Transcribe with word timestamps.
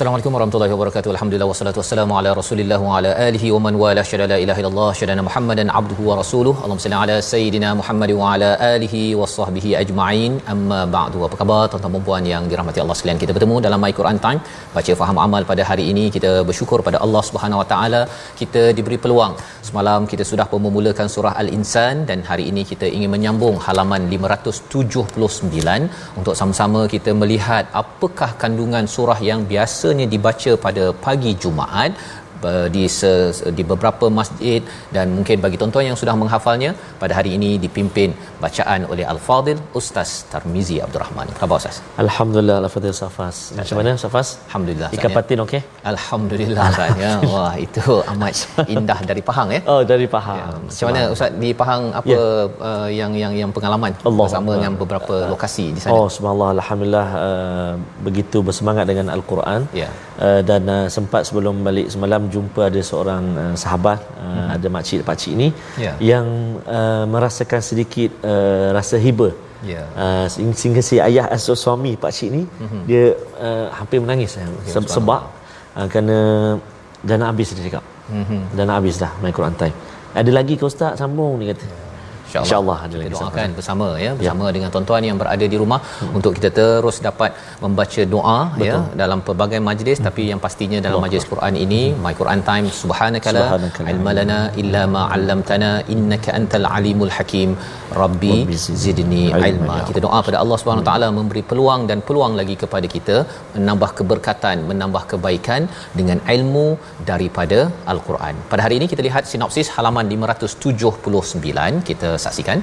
Assalamualaikum 0.00 0.34
warahmatullahi 0.36 0.72
wabarakatuh. 0.74 1.10
Alhamdulillah 1.12 1.48
wassalatu 1.50 1.78
wassalamu 1.80 2.12
ala 2.18 2.30
Rasulillah 2.38 2.78
wa 2.84 2.92
ala 2.98 3.10
alihi 3.24 3.48
wa 3.54 3.58
man 3.64 3.74
wala 3.82 4.02
syada 4.10 4.26
la 4.32 4.36
ilaha 4.44 4.60
illallah 4.62 4.86
syadana 4.98 5.22
Muhammadan 5.26 5.68
abduhu 5.80 6.06
wa 6.10 6.14
rasuluh. 6.20 6.54
Allahumma 6.62 6.84
salli 6.84 6.96
ala 7.00 7.16
sayidina 7.32 7.70
Muhammad 7.80 8.10
wa 8.20 8.30
ala 8.34 8.48
alihi 8.74 9.00
wa 9.20 9.28
sahbihi 9.32 9.70
ajma'in. 9.80 10.32
Amma 10.52 10.78
ba'du. 10.94 11.18
Apa 11.26 11.38
khabar 11.40 11.58
tuan-tuan 11.72 11.92
dan 11.96 12.04
puan 12.06 12.24
yang 12.32 12.46
dirahmati 12.52 12.82
Allah 12.84 12.96
sekalian? 13.00 13.20
Kita 13.24 13.34
bertemu 13.38 13.58
dalam 13.66 13.82
My 13.84 13.92
Quran 13.98 14.20
Time. 14.24 14.40
Baca 14.76 14.94
faham 15.02 15.20
amal 15.26 15.44
pada 15.50 15.66
hari 15.70 15.84
ini 15.92 16.04
kita 16.16 16.30
bersyukur 16.52 16.78
pada 16.88 17.00
Allah 17.08 17.22
Subhanahu 17.28 17.60
wa 17.62 17.66
taala 17.74 18.00
kita 18.40 18.64
diberi 18.80 19.00
peluang. 19.04 19.36
Semalam 19.68 20.08
kita 20.14 20.26
sudah 20.30 20.48
memulakan 20.68 21.12
surah 21.16 21.34
Al-Insan 21.44 22.06
dan 22.12 22.24
hari 22.30 22.46
ini 22.52 22.64
kita 22.72 22.88
ingin 22.96 23.12
menyambung 23.16 23.58
halaman 23.68 24.08
579 24.16 25.92
untuk 26.22 26.34
sama-sama 26.42 26.82
kita 26.96 27.12
melihat 27.22 27.66
apakah 27.84 28.32
kandungan 28.44 28.86
surah 28.96 29.20
yang 29.30 29.42
biasa 29.54 29.89
biasanya 29.90 30.06
dibaca 30.06 30.52
pada 30.54 30.94
pagi 30.94 31.34
Jumaat 31.34 31.90
di 32.74 32.84
di 33.58 33.62
beberapa 33.72 34.06
masjid 34.18 34.60
dan 34.96 35.06
mungkin 35.16 35.36
bagi 35.44 35.56
tuan-tuan 35.60 35.84
yang 35.90 35.98
sudah 36.02 36.14
menghafalnya 36.22 36.70
pada 37.02 37.12
hari 37.18 37.30
ini 37.38 37.50
dipimpin 37.64 38.10
bacaan 38.44 38.80
oleh 38.92 39.04
Al-Fadil 39.12 39.60
Ustaz 39.80 40.10
Tarmizi 40.32 40.76
Abdul 40.84 41.02
Rahman. 41.04 41.28
Khabar 41.40 41.56
Ustaz? 41.60 41.76
Alhamdulillah 42.04 42.56
Al-Fadil 42.62 42.96
Safas. 43.02 43.36
Macam 43.58 43.76
mana 43.80 43.92
Safas? 44.04 44.28
Alhamdulillah. 44.48 44.90
Ikan 44.96 45.12
patin 45.16 45.40
okey? 45.44 45.60
Alhamdulillah 45.92 46.66
Ustaz 46.72 46.90
ya. 47.04 47.12
Wah 47.32 47.54
itu 47.66 47.84
amat 48.12 48.32
indah 48.74 48.98
dari 49.10 49.22
Pahang 49.30 49.48
ya. 49.56 49.60
Oh 49.72 49.80
dari 49.92 50.08
Pahang. 50.16 50.38
Ya. 50.40 50.48
Macam 50.66 50.86
mana 50.90 51.02
Ustaz 51.14 51.30
di 51.44 51.50
Pahang 51.60 51.82
apa 52.00 52.14
ya. 52.14 52.18
uh, 52.68 52.88
yang 53.00 53.12
yang 53.22 53.32
yang 53.42 53.50
pengalaman 53.56 53.92
Allah 54.08 54.26
bersama 54.26 54.48
Allah. 54.48 54.56
dengan 54.56 54.72
beberapa 54.82 55.14
lokasi 55.32 55.66
di 55.76 55.80
sana? 55.82 55.92
Oh 55.96 56.06
subhanallah 56.14 56.50
alhamdulillah 56.58 57.08
uh, 57.26 57.72
begitu 58.06 58.38
bersemangat 58.48 58.84
dengan 58.90 59.06
Al-Quran. 59.16 59.60
Ya. 59.82 59.90
Uh, 60.20 60.44
dan 60.44 60.62
uh, 60.68 60.84
sempat 60.92 61.24
sebelum 61.24 61.64
balik 61.64 61.88
semalam 61.88 62.28
jumpa 62.28 62.68
ada 62.68 62.80
seorang 62.84 63.24
uh, 63.42 63.54
sahabat 63.56 64.04
uh, 64.20 64.24
hmm. 64.28 64.48
ada 64.54 64.66
makcik 64.68 65.00
pakcik 65.00 65.32
ni 65.32 65.48
Ya. 65.80 65.92
yang 65.96 66.26
uh, 66.68 67.08
merasakan 67.08 67.64
sedikit 67.64 68.12
uh, 68.20 68.68
rasa 68.76 69.00
hiba. 69.00 69.32
Ya. 69.64 69.80
Uh, 69.96 70.26
sehingga 70.28 70.84
si 70.84 71.00
ayah 71.00 71.24
asal 71.32 71.56
suami 71.56 71.96
pakcik 71.96 72.28
ni 72.36 72.42
Mhm. 72.44 72.80
dia 72.84 73.04
uh, 73.40 73.66
hampir 73.72 73.96
menangis 74.04 74.36
ya, 74.36 74.44
se- 74.68 74.92
sebab 74.92 75.20
uh, 75.78 75.86
kerana 75.88 76.18
dana 77.00 77.24
habis 77.32 77.56
dia 77.56 77.64
cakap. 77.72 77.84
Mhm. 78.12 78.40
Dana 78.60 78.72
habis 78.76 79.00
dah 79.00 79.12
my 79.24 79.32
Quran 79.32 79.56
time. 79.56 79.76
Ada 80.12 80.30
lagi 80.36 80.60
ke 80.60 80.64
ustaz 80.68 81.00
sambung 81.00 81.40
dia 81.40 81.56
kata. 81.56 81.64
InsyaAllah, 82.30 82.46
InsyaAllah 82.46 82.78
ada 82.86 82.96
kita 83.04 83.14
doakan 83.16 83.48
bersama 83.58 83.86
ya 84.04 84.12
bersama 84.18 84.44
ya. 84.48 84.52
dengan 84.56 84.70
tuan-tuan 84.74 85.04
yang 85.08 85.18
berada 85.22 85.46
di 85.52 85.56
rumah 85.62 85.80
hmm. 85.86 86.16
untuk 86.18 86.32
kita 86.38 86.50
terus 86.58 86.98
dapat 87.08 87.30
membaca 87.64 88.02
doa 88.14 88.38
Betul. 88.54 88.66
ya 88.68 88.76
dalam 89.02 89.20
pelbagai 89.26 89.60
majlis 89.68 89.98
hmm. 89.98 90.06
tapi 90.08 90.22
yang 90.30 90.40
pastinya 90.46 90.78
dalam 90.86 90.98
Allah. 90.98 91.06
majlis 91.06 91.26
Quran 91.32 91.54
ini 91.64 91.82
hmm. 91.88 92.00
my 92.06 92.14
Quran 92.20 92.42
time 92.50 92.66
subhanakala 92.82 93.44
ilmalana 93.94 94.38
illa 94.62 94.82
ma 94.94 95.02
'allamtana 95.14 95.70
innaka 95.94 96.30
antal 96.40 96.68
alimul 96.78 97.12
hakim 97.18 97.50
rabbi 98.02 98.36
zidni 98.84 99.24
ilma 99.50 99.76
kita 99.88 100.00
doa 100.06 100.18
pada 100.26 100.38
Allah 100.42 100.56
Subhanahu 100.60 100.86
taala 100.88 101.08
memberi 101.18 101.42
peluang 101.50 101.82
dan 101.90 101.98
peluang 102.08 102.34
lagi 102.40 102.56
kepada 102.62 102.86
kita 102.94 103.16
menambah 103.56 103.90
keberkatan 103.98 104.56
menambah 104.70 105.02
kebaikan 105.12 105.62
dengan 106.00 106.18
ilmu 106.36 106.66
daripada 107.10 107.58
al-Quran 107.94 108.36
pada 108.52 108.62
hari 108.66 108.76
ini 108.80 108.88
kita 108.92 109.04
lihat 109.08 109.24
sinopsis 109.32 109.70
halaman 109.76 110.06
579 110.16 111.86
kita 111.90 112.10
saksikan. 112.24 112.60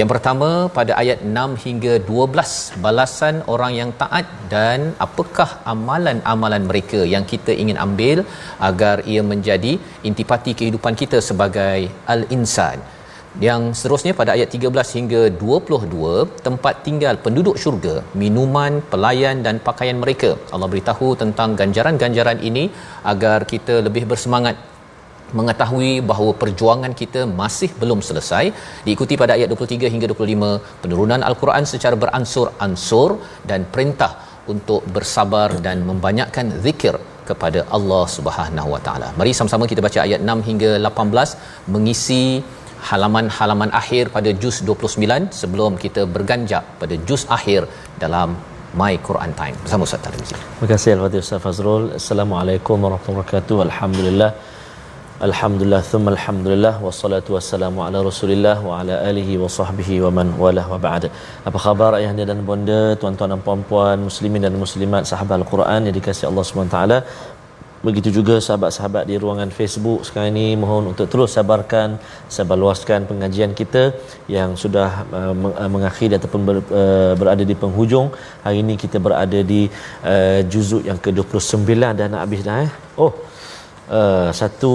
Yang 0.00 0.08
pertama 0.12 0.48
pada 0.78 0.92
ayat 1.02 1.20
6 1.28 1.62
hingga 1.64 1.94
12 2.10 2.82
balasan 2.84 3.36
orang 3.54 3.72
yang 3.80 3.90
taat 4.02 4.26
dan 4.54 4.80
apakah 5.06 5.48
amalan-amalan 5.72 6.62
mereka 6.70 7.00
yang 7.14 7.26
kita 7.32 7.54
ingin 7.62 7.80
ambil 7.86 8.20
agar 8.68 8.96
ia 9.14 9.24
menjadi 9.32 9.72
intipati 10.10 10.54
kehidupan 10.60 10.96
kita 11.02 11.20
sebagai 11.30 11.80
al-insan. 12.14 12.78
Yang 13.46 13.62
seterusnya 13.78 14.12
pada 14.20 14.30
ayat 14.36 14.48
13 14.56 14.94
hingga 14.98 15.20
22 15.40 16.42
tempat 16.46 16.74
tinggal 16.86 17.14
penduduk 17.24 17.56
syurga, 17.62 17.94
minuman, 18.22 18.72
pelayan 18.92 19.44
dan 19.46 19.56
pakaian 19.68 19.98
mereka. 20.02 20.30
Allah 20.54 20.68
beritahu 20.72 21.08
tentang 21.22 21.52
ganjaran-ganjaran 21.60 22.40
ini 22.48 22.64
agar 23.12 23.38
kita 23.52 23.76
lebih 23.86 24.04
bersemangat 24.12 24.56
mengetahui 25.38 25.92
bahawa 26.10 26.32
perjuangan 26.42 26.92
kita 27.00 27.20
masih 27.40 27.70
belum 27.80 28.00
selesai 28.08 28.44
diikuti 28.86 29.16
pada 29.22 29.34
ayat 29.36 29.48
23 29.54 29.92
hingga 29.94 30.06
25 30.14 30.82
penurunan 30.82 31.22
al-Quran 31.30 31.64
secara 31.72 31.96
beransur-ansur 32.02 33.10
dan 33.50 33.62
perintah 33.74 34.12
untuk 34.54 34.82
bersabar 34.96 35.48
dan 35.66 35.78
membanyakkan 35.90 36.48
zikir 36.66 36.94
kepada 37.30 37.60
Allah 37.76 38.04
Subhanahu 38.16 38.68
Wa 38.74 38.80
Taala. 38.86 39.08
Mari 39.20 39.32
sama-sama 39.38 39.64
kita 39.72 39.84
baca 39.86 40.00
ayat 40.06 40.20
6 40.34 40.48
hingga 40.48 40.70
18 40.90 41.74
mengisi 41.74 42.22
halaman-halaman 42.90 43.70
akhir 43.80 44.04
pada 44.16 44.30
juz 44.42 44.56
29 44.68 45.34
sebelum 45.40 45.72
kita 45.84 46.04
berganjak 46.14 46.64
pada 46.82 46.94
juz 47.08 47.24
akhir 47.38 47.62
dalam 48.04 48.30
My 48.80 48.94
Quran 49.08 49.32
Time 49.40 49.56
bersama 49.64 49.82
Ustaz 49.88 50.00
Tarmizi. 50.04 50.36
Terima 50.36 50.68
kasih 50.72 50.90
Al-Fatih 50.96 51.20
Ustaz 51.24 51.40
Fazrul. 51.46 51.84
Assalamualaikum 52.00 52.76
warahmatullahi 52.84 53.20
wabarakatuh. 53.20 53.58
Alhamdulillah. 53.68 54.30
Alhamdulillah 55.26 55.78
thumma 55.90 56.10
alhamdulillah 56.14 56.74
wassalatu 56.86 57.34
wassalamu 57.34 57.78
ala 57.84 57.98
Rasulillah 58.08 58.54
wa 58.66 58.74
ala 58.80 58.96
alihi 59.10 59.34
wa 59.42 59.48
sahbihi 59.54 59.94
wa 60.04 60.10
man 60.16 60.28
walah 60.42 60.64
wa 60.72 60.76
ba'd. 60.84 61.04
Apa 61.48 61.58
khabar 61.64 61.88
ayahanda 61.98 62.24
dan 62.30 62.40
bonda, 62.48 62.82
tuan-tuan 63.00 63.32
dan 63.34 63.40
puan-puan, 63.46 63.96
muslimin 64.08 64.46
dan 64.46 64.54
muslimat 64.64 65.10
sahabat 65.10 65.34
Al-Quran 65.40 65.90
yang 65.90 65.96
dikasihi 65.98 66.28
Allah 66.30 66.44
taala. 66.74 66.98
Begitu 67.86 68.08
juga 68.18 68.36
sahabat-sahabat 68.46 69.04
di 69.10 69.16
ruangan 69.22 69.50
Facebook 69.58 70.06
sekarang 70.06 70.30
ini 70.34 70.46
mohon 70.62 70.84
untuk 70.92 71.10
terus 71.12 71.34
sabarkan, 71.38 71.98
sabarluaskan 72.36 73.10
pengajian 73.10 73.52
kita 73.60 73.82
yang 74.36 74.54
sudah 74.62 74.88
uh, 75.18 75.34
mengakhiri 75.74 76.14
ataupun 76.18 76.42
ber, 76.48 76.56
uh, 76.82 77.12
berada 77.22 77.46
di 77.50 77.56
penghujung. 77.62 78.08
Hari 78.46 78.60
ini 78.66 78.76
kita 78.84 79.02
berada 79.06 79.40
di 79.52 79.62
uh, 80.12 80.40
juzuk 80.52 80.84
yang 80.90 80.98
ke-29 81.06 81.70
dah 82.00 82.06
nak 82.06 82.22
habis 82.26 82.42
dah 82.50 82.58
eh. 82.66 82.72
Oh, 83.02 83.12
Eh, 83.88 84.30
satu 84.40 84.72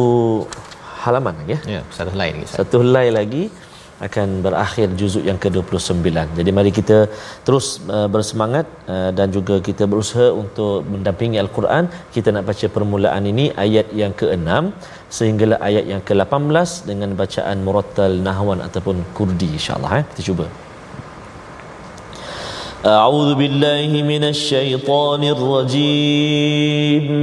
halaman 1.06 1.38
lagi 1.40 1.54
ya. 1.56 1.60
Ya, 1.78 1.82
satu 1.98 2.10
helai 2.16 2.30
lagi. 2.34 2.48
Satu 2.50 2.76
helai 2.82 3.08
lagi 3.20 3.44
akan 4.06 4.28
berakhir 4.46 4.88
juzuk 5.00 5.24
yang 5.30 5.38
ke-29. 5.44 6.08
Jadi 6.38 6.50
mari 6.58 6.72
kita 6.78 6.98
terus 7.46 7.80
uh, 7.98 8.08
bersemangat 8.14 8.66
uh, 8.94 9.12
dan 9.18 9.28
juga 9.36 9.56
kita 9.68 9.84
berusaha 9.92 10.28
untuk 10.42 10.84
mendampingi 10.94 11.38
al-Quran. 11.44 11.88
Kita 12.16 12.34
nak 12.36 12.44
baca 12.50 12.68
permulaan 12.76 13.24
ini 13.32 13.46
ayat 13.66 13.88
yang 14.02 14.12
ke-6 14.22 14.50
sehinggalah 15.18 15.60
ayat 15.70 15.86
yang 15.94 16.02
ke-18 16.10 16.90
dengan 16.90 17.10
bacaan 17.22 17.58
murattal 17.68 18.18
nahwan 18.28 18.60
ataupun 18.68 18.98
kurdi 19.16 19.50
insya-Allah 19.62 19.92
eh. 20.02 20.04
Kita 20.12 20.22
cuba. 20.34 20.46
A'udzu 22.98 23.34
billahi 23.40 24.04
minasy 24.12 24.44
syaithanir 24.52 25.40
rajim. 25.54 27.14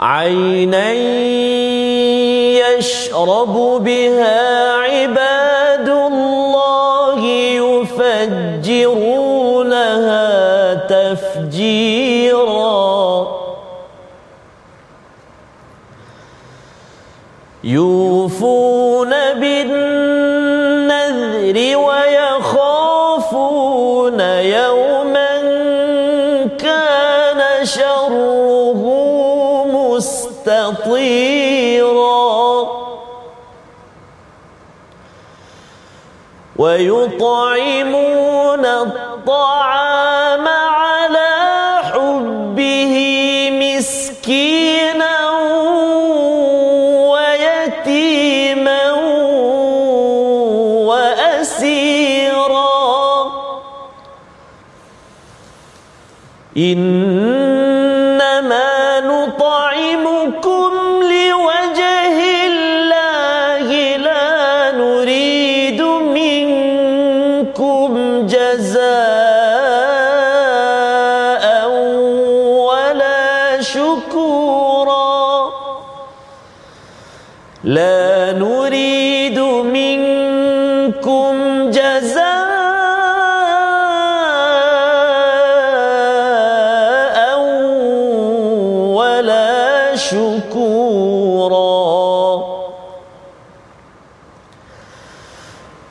عينا 0.00 0.92
يشرب 2.78 3.54
بها 3.84 4.72
عباد 4.76 5.88
الله 5.88 7.20
يفجرونها 8.60 9.14
تفجيرا. 10.74 12.00
يوفون 17.64 19.10
بالنذر 19.10 20.19
ويطعمون 36.60 38.64
الطعام 38.64 40.48
على 40.48 41.32
حبه 41.82 42.94
مسكينا 43.52 45.16
ويتيما 47.12 48.92
وأسيرا. 50.88 52.70
انما 56.56 57.59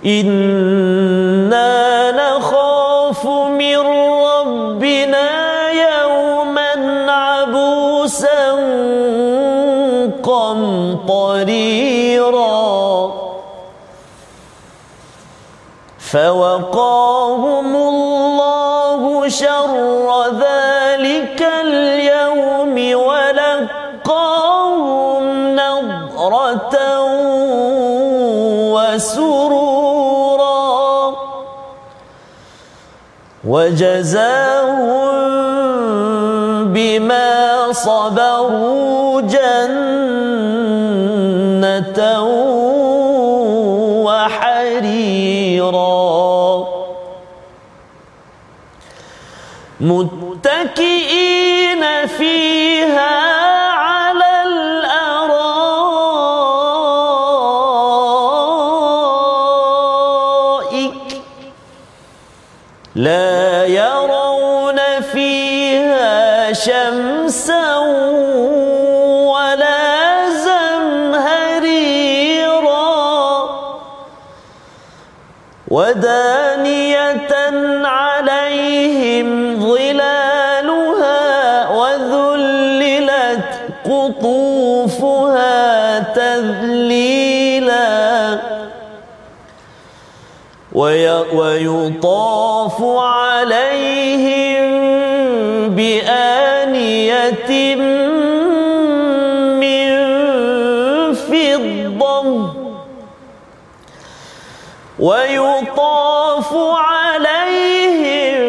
إنا 0.10 2.12
نخاف 2.12 3.28
من 3.28 3.78
ربنا 3.78 5.30
يوما 5.72 6.72
عبوسا 7.12 8.50
قمطريرا 11.40 12.60
فوقاهم 16.00 17.76
الله 17.76 19.28
شر 19.28 20.28
ذلك 20.28 20.59
وجزاهم 33.50 35.10
بما 36.74 37.72
صبروا 37.72 39.22
جنة 39.22 39.60
وحريرا. 44.06 46.00
متكئين 49.82 51.84
فيها 52.18 53.59
ودانية 75.70 77.30
عليهم 77.86 79.60
ظلالها 79.60 81.20
وذللت 81.70 83.44
قطوفها 83.86 85.60
تذليلا 86.00 87.80
وي- 90.72 91.22
ويطاف 91.38 92.78
عليهم 92.98 94.70
بآنية 95.70 97.50
ويطاف 105.00 106.54
عليهم 106.76 108.40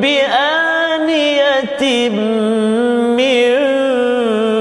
بآنية 0.00 1.82
من 3.18 3.52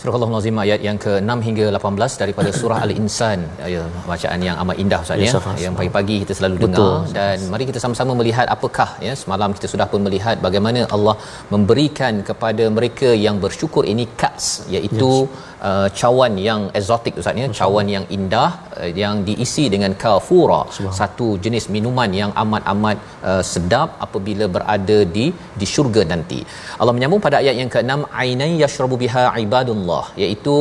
Surah 0.00 0.14
Allahul 0.16 0.36
Azim 0.38 0.58
ayat 0.62 0.80
yang 0.86 0.98
ke-6 1.04 1.32
hingga 1.46 1.64
18 1.78 2.20
daripada 2.20 2.50
surah 2.58 2.78
Al-Insan. 2.84 3.40
Ya, 3.72 3.82
bacaan 4.10 4.40
yang 4.46 4.56
amat 4.62 4.76
indah 4.82 5.00
Ustaz 5.04 5.20
ya. 5.24 5.32
ya. 5.32 5.64
Yang 5.64 5.74
pagi-pagi 5.80 6.16
kita 6.22 6.34
selalu 6.38 6.56
Betul. 6.56 6.70
dengar 6.74 6.94
dan 7.18 7.38
mari 7.52 7.64
kita 7.70 7.80
sama-sama 7.84 8.12
melihat 8.20 8.46
apakah 8.54 8.88
ya 9.06 9.12
semalam 9.22 9.52
kita 9.58 9.68
sudah 9.72 9.86
pun 9.92 10.00
melihat 10.06 10.36
bagaimana 10.46 10.88
Allah 10.96 11.16
memberikan 11.54 12.24
kepada 12.28 12.66
mereka 12.78 13.10
yang 13.26 13.36
bersyukur 13.44 13.84
ini 13.92 14.06
kaps 14.22 14.48
iaitu 14.76 15.10
yes 15.28 15.48
uh, 15.68 15.88
cawan 16.00 16.32
yang 16.48 16.62
eksotik 16.78 17.14
ustaz 17.20 17.40
ya 17.42 17.48
cawan 17.60 17.86
yang 17.94 18.04
indah 18.16 18.50
uh, 18.80 18.90
yang 19.02 19.16
diisi 19.28 19.64
dengan 19.74 19.92
kafura 20.02 20.60
satu 21.00 21.28
jenis 21.44 21.66
minuman 21.74 22.10
yang 22.20 22.32
amat-amat 22.42 22.96
uh, 23.30 23.42
sedap 23.52 23.88
apabila 24.06 24.46
berada 24.56 24.98
di 25.16 25.26
di 25.60 25.66
syurga 25.72 26.02
nanti. 26.12 26.40
Allah 26.80 26.94
menyambung 26.96 27.22
pada 27.26 27.36
ayat 27.42 27.56
yang 27.60 27.70
ke-6 27.74 28.00
ainai 28.22 28.52
yashrabu 28.62 28.98
biha 29.02 29.24
ibadullah 29.44 30.04
iaitu 30.22 30.56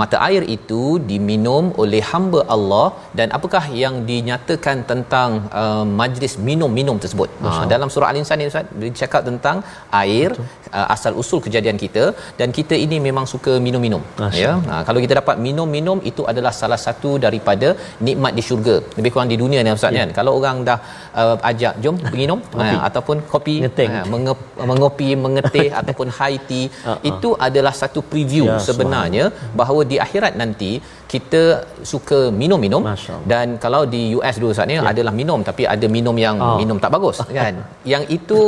mata 0.00 0.18
air 0.28 0.42
itu 0.56 0.82
diminum 1.10 1.64
oleh 1.82 2.02
hamba 2.12 2.40
Allah 2.54 2.86
dan 3.20 3.28
apakah 3.38 3.64
yang 3.82 3.94
dinyatakan 4.10 4.78
tentang 4.90 5.30
uh, 5.62 5.84
majlis 6.00 6.34
minum-minum 6.48 6.96
tersebut? 7.04 7.28
Ha, 7.44 7.50
dalam 7.72 7.88
surah 7.92 8.08
al-insan 8.12 8.38
ni 8.40 8.46
ustaz 8.50 8.72
bercakap 8.82 9.22
tentang 9.28 9.56
air 10.02 10.28
uh, 10.76 10.86
asal 10.94 11.12
usul 11.22 11.40
kejadian 11.46 11.78
kita 11.84 12.04
dan 12.40 12.48
kita 12.58 12.74
ini 12.84 12.96
memang 13.08 13.26
suka 13.32 13.52
minum-minum 13.66 14.02
ya 14.42 14.52
ha, 14.70 14.76
kalau 14.88 15.00
kita 15.04 15.14
dapat 15.20 15.36
minum-minum 15.46 15.98
itu 16.10 16.22
adalah 16.32 16.52
salah 16.60 16.80
satu 16.86 17.10
daripada 17.24 17.68
nikmat 18.08 18.32
di 18.38 18.44
syurga 18.48 18.76
lebih 18.98 19.10
kurang 19.14 19.30
di 19.32 19.38
dunia 19.42 19.60
ni 19.66 19.72
ustaz 19.78 19.96
ya. 19.96 20.00
kan 20.00 20.10
kalau 20.18 20.32
orang 20.40 20.58
dah 20.68 20.78
uh, 21.22 21.36
ajak 21.50 21.74
jom 21.84 21.98
minum 22.20 22.40
ha, 22.60 22.68
ataupun 22.88 23.18
kopi 23.32 23.56
ha, 23.66 24.02
menge- 24.14 24.48
mengopi 24.70 25.10
mengetih 25.24 25.68
ataupun 25.80 26.08
high 26.20 26.40
tea 26.48 26.66
uh-huh. 26.70 26.98
itu 27.10 27.30
adalah 27.48 27.74
satu 27.82 28.02
preview 28.12 28.46
ya, 28.52 28.58
sebenarnya 28.68 29.24
semua. 29.34 29.56
bahawa 29.60 29.82
di 29.92 29.98
akhirat 30.06 30.34
nanti 30.42 30.72
kita 31.12 31.42
suka 31.90 32.18
minum-minum 32.40 32.82
dan 33.30 33.46
kalau 33.64 33.82
di 33.94 34.02
US 34.16 34.36
dulu 34.42 34.52
saat 34.56 34.68
ni 34.70 34.76
ya. 34.78 34.82
adalah 34.92 35.12
minum 35.20 35.40
tapi 35.48 35.62
ada 35.74 35.86
minum 35.96 36.16
yang 36.24 36.36
oh. 36.46 36.56
minum 36.60 36.78
tak 36.84 36.92
bagus 36.96 37.18
kan? 37.38 37.54
Yang 37.92 38.04
itu 38.16 38.40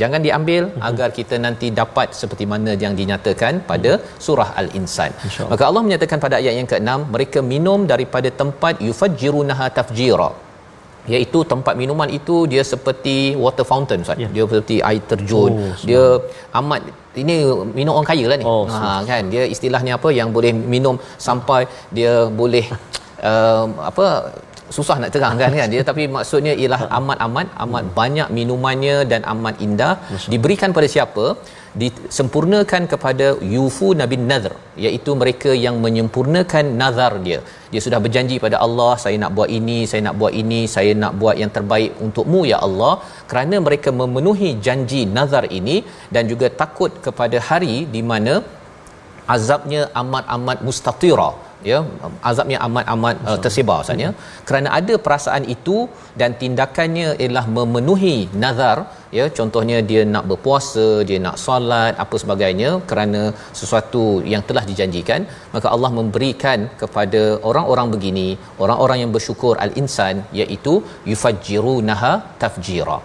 jangan 0.00 0.20
diambil 0.26 0.62
agar 0.88 1.08
kita 1.18 1.36
nanti 1.46 1.68
dapat 1.80 2.16
seperti 2.20 2.46
mana 2.52 2.72
yang 2.84 2.96
dinyatakan 3.00 3.54
pada 3.70 3.92
surah 4.26 4.50
al-insan. 4.62 5.12
Maka 5.52 5.62
Allah 5.68 5.84
menyatakan 5.86 6.20
pada 6.24 6.36
ayat 6.40 6.56
yang 6.60 6.68
ke-6 6.72 6.98
mereka 7.14 7.38
minum 7.52 7.80
daripada 7.92 8.30
tempat 8.42 8.74
yufajjirunaha 8.88 9.68
tafjira 9.78 10.30
iaitu 11.14 11.38
tempat 11.52 11.74
minuman 11.80 12.08
itu 12.18 12.36
dia 12.52 12.62
seperti 12.72 13.16
water 13.44 13.66
fountain 13.70 14.02
Ustaz. 14.04 14.18
Yeah. 14.22 14.32
Dia 14.34 14.42
seperti 14.48 14.76
air 14.88 15.02
terjun. 15.10 15.50
Oh, 15.54 15.72
dia 15.88 16.04
amat 16.60 16.80
ini 17.22 17.36
minum 17.78 17.92
orang 17.96 18.08
kaya 18.12 18.24
lah 18.30 18.36
ni. 18.40 18.46
Oh, 18.52 18.64
ha 18.72 18.90
kan? 19.10 19.22
Dia 19.34 19.44
istilahnya 19.54 19.92
apa? 19.98 20.08
Yang 20.18 20.28
boleh 20.36 20.52
minum 20.74 20.96
sampai 21.28 21.60
dia 21.98 22.14
boleh 22.40 22.66
uh, 23.30 23.66
apa 23.90 24.06
susah 24.76 24.96
nak 25.02 25.10
terangkan 25.14 25.50
kan? 25.58 25.68
Dia 25.74 25.82
tapi 25.90 26.04
maksudnya 26.16 26.52
ialah 26.62 26.80
amat-amat 26.98 27.46
amat 27.64 27.84
banyak 28.00 28.28
minumannya 28.38 28.96
dan 29.12 29.22
amat 29.34 29.54
indah. 29.66 29.94
Diberikan 30.32 30.70
pada 30.78 30.90
siapa 30.94 31.26
disempurnakan 31.82 32.82
kepada 32.92 33.26
yufu 33.54 33.88
nabi 34.00 34.16
nazar 34.30 34.54
iaitu 34.84 35.12
mereka 35.20 35.50
yang 35.64 35.76
menyempurnakan 35.84 36.66
nazar 36.82 37.12
dia. 37.26 37.38
Dia 37.72 37.80
sudah 37.86 38.00
berjanji 38.04 38.36
pada 38.44 38.56
Allah 38.66 38.92
saya 39.04 39.16
nak 39.22 39.32
buat 39.38 39.50
ini 39.58 39.78
saya 39.90 40.02
nak 40.06 40.16
buat 40.20 40.34
ini 40.42 40.60
saya 40.74 40.92
nak 41.02 41.14
buat 41.22 41.36
yang 41.42 41.52
terbaik 41.56 41.92
untukmu 42.06 42.42
ya 42.52 42.60
Allah. 42.68 42.94
Kerana 43.30 43.58
mereka 43.66 43.92
memenuhi 44.00 44.50
janji 44.68 45.02
nazar 45.18 45.44
ini 45.60 45.78
dan 46.16 46.24
juga 46.32 46.48
takut 46.62 46.92
kepada 47.06 47.40
hari 47.48 47.76
di 47.96 48.02
mana 48.12 48.34
azabnya 49.36 49.82
amat-amat 50.02 50.58
mustatira 50.66 51.30
ya 51.70 51.78
azabnya 52.30 52.58
amat-amat 52.66 53.16
uh, 53.30 53.38
tersebar 53.44 53.78
maksudnya 53.80 54.10
kerana 54.48 54.68
ada 54.78 54.94
perasaan 55.06 55.44
itu 55.54 55.76
dan 56.20 56.30
tindakannya 56.42 57.08
ialah 57.24 57.44
memenuhi 57.56 58.16
nazar 58.44 58.76
ya. 59.18 59.24
Contohnya 59.38 59.78
dia 59.90 60.02
nak 60.14 60.24
berpuasa 60.30 60.86
dia 61.08 61.18
nak 61.26 61.36
solat 61.44 61.92
apa 62.04 62.16
sebagainya 62.22 62.70
kerana 62.90 63.22
sesuatu 63.60 64.04
yang 64.32 64.42
telah 64.48 64.64
dijanjikan 64.70 65.22
maka 65.54 65.68
Allah 65.74 65.90
memberikan 65.98 66.58
kepada 66.82 67.22
orang-orang 67.50 67.88
begini 67.94 68.28
orang-orang 68.64 69.00
yang 69.02 69.12
bersyukur 69.16 69.54
al-insan 69.66 70.24
iaitu 70.40 70.74
yufajjirunaha 71.12 72.12
tafjira. 72.42 72.98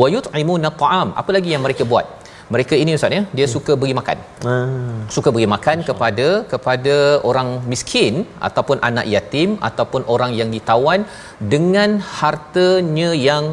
Wa 0.00 0.06
yut'imuna 0.14 0.68
ta'am. 0.82 1.08
Apa 1.20 1.30
lagi 1.36 1.50
yang 1.54 1.64
mereka 1.66 1.84
buat 1.92 2.06
mereka 2.54 2.74
ini 2.82 2.92
ustaz 2.98 3.16
ya 3.18 3.22
dia 3.38 3.46
hmm. 3.46 3.54
suka 3.54 3.72
beri 3.82 3.94
makan 4.00 4.18
hmm. 4.46 4.98
suka 5.16 5.28
beri 5.34 5.48
makan 5.54 5.78
Masya 5.82 5.88
kepada 5.88 6.28
kepada 6.52 6.96
orang 7.30 7.48
miskin 7.72 8.14
ataupun 8.48 8.78
anak 8.88 9.06
yatim 9.14 9.50
ataupun 9.68 10.02
orang 10.14 10.32
yang 10.40 10.48
ditawan 10.56 11.00
dengan 11.54 11.90
hartanya 12.20 13.10
yang 13.28 13.44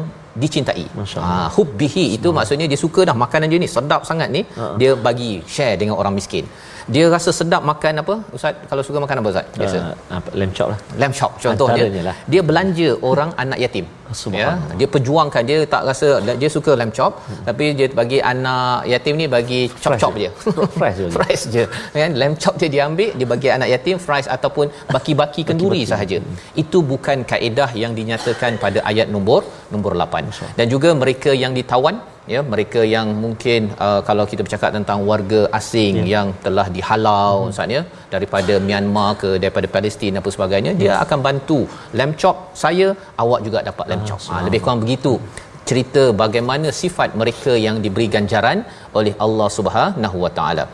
dicintai. 0.42 0.84
Ha 1.26 1.36
hubbihi 1.56 2.04
itu 2.16 2.28
maksudnya 2.36 2.66
dia 2.72 2.78
suka 2.84 3.00
dah 3.08 3.16
makanan 3.22 3.50
dia 3.52 3.60
ni 3.62 3.68
sedap 3.76 4.02
sangat 4.10 4.28
ni 4.36 4.42
uh-huh. 4.46 4.74
dia 4.80 4.92
bagi 5.06 5.30
share 5.54 5.74
dengan 5.80 5.96
orang 6.00 6.14
miskin 6.18 6.46
dia 6.94 7.04
rasa 7.14 7.30
sedap 7.38 7.62
makan 7.70 8.02
apa? 8.02 8.14
Ustaz 8.36 8.54
kalau 8.70 8.82
suka 8.86 8.98
makan 9.04 9.16
apa 9.20 9.28
ustaz? 9.32 9.46
Biasa. 9.60 9.78
Uh, 9.78 9.94
apa 10.18 10.30
lamb 10.40 10.52
chop 10.56 10.68
lah. 10.72 10.78
Lamb 11.00 11.14
chop 11.18 11.32
contohnya 11.44 11.84
lah. 12.08 12.16
dia 12.32 12.42
belanja 12.48 12.88
orang 13.10 13.32
anak 13.44 13.58
yatim. 13.64 13.86
Ya. 14.34 14.48
Dia 14.78 14.88
perjuangkan. 14.94 15.42
Dia 15.50 15.58
tak 15.74 15.82
rasa 15.88 16.06
dia 16.42 16.50
suka 16.56 16.72
lamb 16.80 16.92
chop 16.98 17.12
hmm. 17.18 17.42
tapi 17.48 17.64
dia 17.78 17.86
bagi 18.00 18.18
anak 18.32 18.90
yatim 18.92 19.14
ni 19.22 19.26
bagi 19.36 19.60
chop 19.82 19.94
chop 20.02 20.14
je. 20.22 20.30
fries 20.78 20.98
je. 21.02 21.08
Fries 21.16 21.42
je. 21.54 21.64
Kan? 22.02 22.12
Lamb 22.22 22.36
chop 22.42 22.54
dia 22.62 22.70
diambil 22.76 23.10
dia 23.18 23.28
bagi 23.34 23.50
anak 23.56 23.70
yatim 23.74 23.98
fries 24.06 24.28
ataupun 24.36 24.66
baki-baki 24.94 25.44
kenduri 25.50 25.82
sahaja. 25.92 26.18
Itu 26.64 26.80
bukan 26.92 27.22
kaedah 27.32 27.70
yang 27.82 27.94
dinyatakan 28.00 28.58
pada 28.64 28.80
ayat 28.92 29.08
nombor 29.14 29.42
nombor 29.74 29.92
8 29.94 30.58
dan 30.58 30.66
juga 30.74 30.90
mereka 31.02 31.30
yang 31.42 31.52
ditawan 31.58 31.96
ya 32.32 32.40
mereka 32.52 32.80
yang 32.94 33.08
mungkin 33.24 33.60
uh, 33.86 34.00
kalau 34.08 34.24
kita 34.30 34.42
bercakap 34.46 34.70
tentang 34.76 35.00
warga 35.10 35.40
asing 35.58 35.94
ya. 36.00 36.06
yang 36.14 36.26
telah 36.44 36.66
dihalau 36.76 37.32
hmm. 37.36 37.46
misalnya 37.50 37.80
daripada 38.14 38.54
Myanmar 38.66 39.10
ke 39.22 39.30
daripada 39.42 39.68
Palestin 39.76 40.20
apa 40.20 40.30
sebagainya 40.36 40.72
ya. 40.74 40.80
dia 40.82 40.94
akan 41.04 41.18
bantu 41.26 41.60
lamb 42.00 42.16
chop 42.22 42.36
saya 42.64 42.88
awak 43.24 43.40
juga 43.46 43.60
dapat 43.70 43.86
lamb 43.92 44.04
chop 44.10 44.20
ha, 44.30 44.42
lebih 44.48 44.60
kurang 44.64 44.82
begitu 44.84 45.14
cerita 45.70 46.04
bagaimana 46.24 46.68
sifat 46.82 47.10
mereka 47.22 47.54
yang 47.66 47.78
diberi 47.84 48.06
ganjaran 48.16 48.60
oleh 48.98 49.14
Allah 49.24 49.48
Subhanahu 49.58 50.18
Wa 50.26 50.32
Taala 50.38 50.66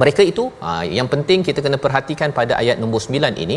mereka 0.00 0.22
itu 0.30 0.44
ha, 0.62 0.70
yang 0.98 1.08
penting 1.12 1.40
kita 1.48 1.60
kena 1.64 1.78
perhatikan 1.84 2.30
pada 2.38 2.52
ayat 2.62 2.76
nombor 2.82 3.00
9 3.02 3.44
ini. 3.44 3.56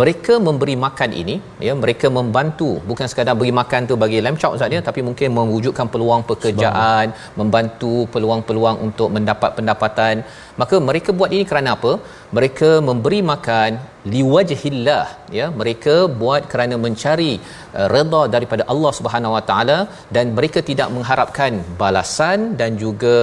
Mereka 0.00 0.34
memberi 0.46 0.74
makan 0.86 1.10
ini 1.22 1.36
ya 1.66 1.74
mereka 1.82 2.06
membantu 2.18 2.70
bukan 2.90 3.06
sekadar 3.10 3.34
beri 3.40 3.52
makan 3.60 3.88
tu 3.90 3.96
bagi 4.02 4.18
lamb 4.24 4.40
chop 4.42 4.56
saja 4.62 4.78
tapi 4.88 5.00
mungkin 5.08 5.28
mewujudkan 5.38 5.88
peluang 5.94 6.24
pekerjaan 6.30 7.14
membantu 7.40 7.94
peluang-peluang 8.14 8.78
untuk 8.88 9.10
mendapat 9.16 9.50
pendapatan. 9.58 10.14
Maka 10.60 10.76
mereka 10.88 11.10
buat 11.18 11.30
ini 11.36 11.44
kerana 11.50 11.70
apa? 11.78 11.92
Mereka 12.36 12.70
memberi 12.88 13.20
makan 13.32 13.70
liwajhillah 14.14 15.04
ya 15.38 15.46
mereka 15.60 15.94
buat 16.20 16.42
kerana 16.52 16.74
mencari 16.84 17.32
uh, 17.78 17.88
redha 17.94 18.22
daripada 18.34 18.62
Allah 18.72 18.92
Subhanahu 18.98 19.36
Wa 19.36 19.44
Taala 19.50 19.78
dan 20.16 20.34
mereka 20.38 20.62
tidak 20.70 20.88
mengharapkan 20.96 21.52
balasan 21.82 22.56
dan 22.60 22.78
juga 22.84 23.16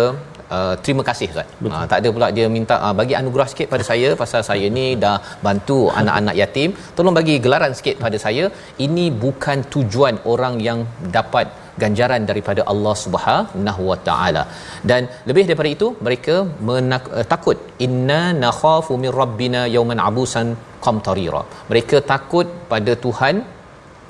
Uh, 0.55 0.73
terima 0.85 1.03
kasih 1.07 1.27
Ustaz. 1.33 1.47
Uh, 1.73 1.85
tak 1.91 1.97
ada 2.01 2.09
pula 2.15 2.27
dia 2.37 2.45
minta 2.55 2.75
uh, 2.85 2.93
bagi 2.99 3.13
anugerah 3.19 3.47
sikit 3.51 3.67
pada 3.73 3.83
saya 3.89 4.09
pasal 4.21 4.41
saya 4.49 4.67
ni 4.77 4.85
dah 5.03 5.17
bantu 5.45 5.77
anak-anak 5.99 6.35
yatim. 6.41 6.69
Tolong 6.97 7.15
bagi 7.19 7.35
gelaran 7.45 7.73
sikit 7.79 7.97
pada 8.03 8.17
saya. 8.25 8.45
Ini 8.87 9.05
bukan 9.23 9.57
tujuan 9.75 10.17
orang 10.33 10.55
yang 10.67 10.81
dapat 11.17 11.47
ganjaran 11.83 12.23
daripada 12.29 12.61
Allah 12.73 12.95
Subhanahu 13.05 13.81
Wa 13.89 13.97
Taala. 14.09 14.43
Dan 14.91 15.01
lebih 15.29 15.43
daripada 15.49 15.71
itu 15.77 15.89
mereka 16.07 16.35
menak- 16.69 17.11
uh, 17.17 17.25
takut 17.33 17.57
inna 17.87 18.21
nakhafu 18.43 18.95
min 19.05 19.11
rabbina 19.21 19.63
yawman 19.77 20.01
abusan 20.09 20.47
qamtarira. 20.85 21.43
Mereka 21.73 21.99
takut 22.13 22.47
pada 22.73 22.93
Tuhan 23.07 23.35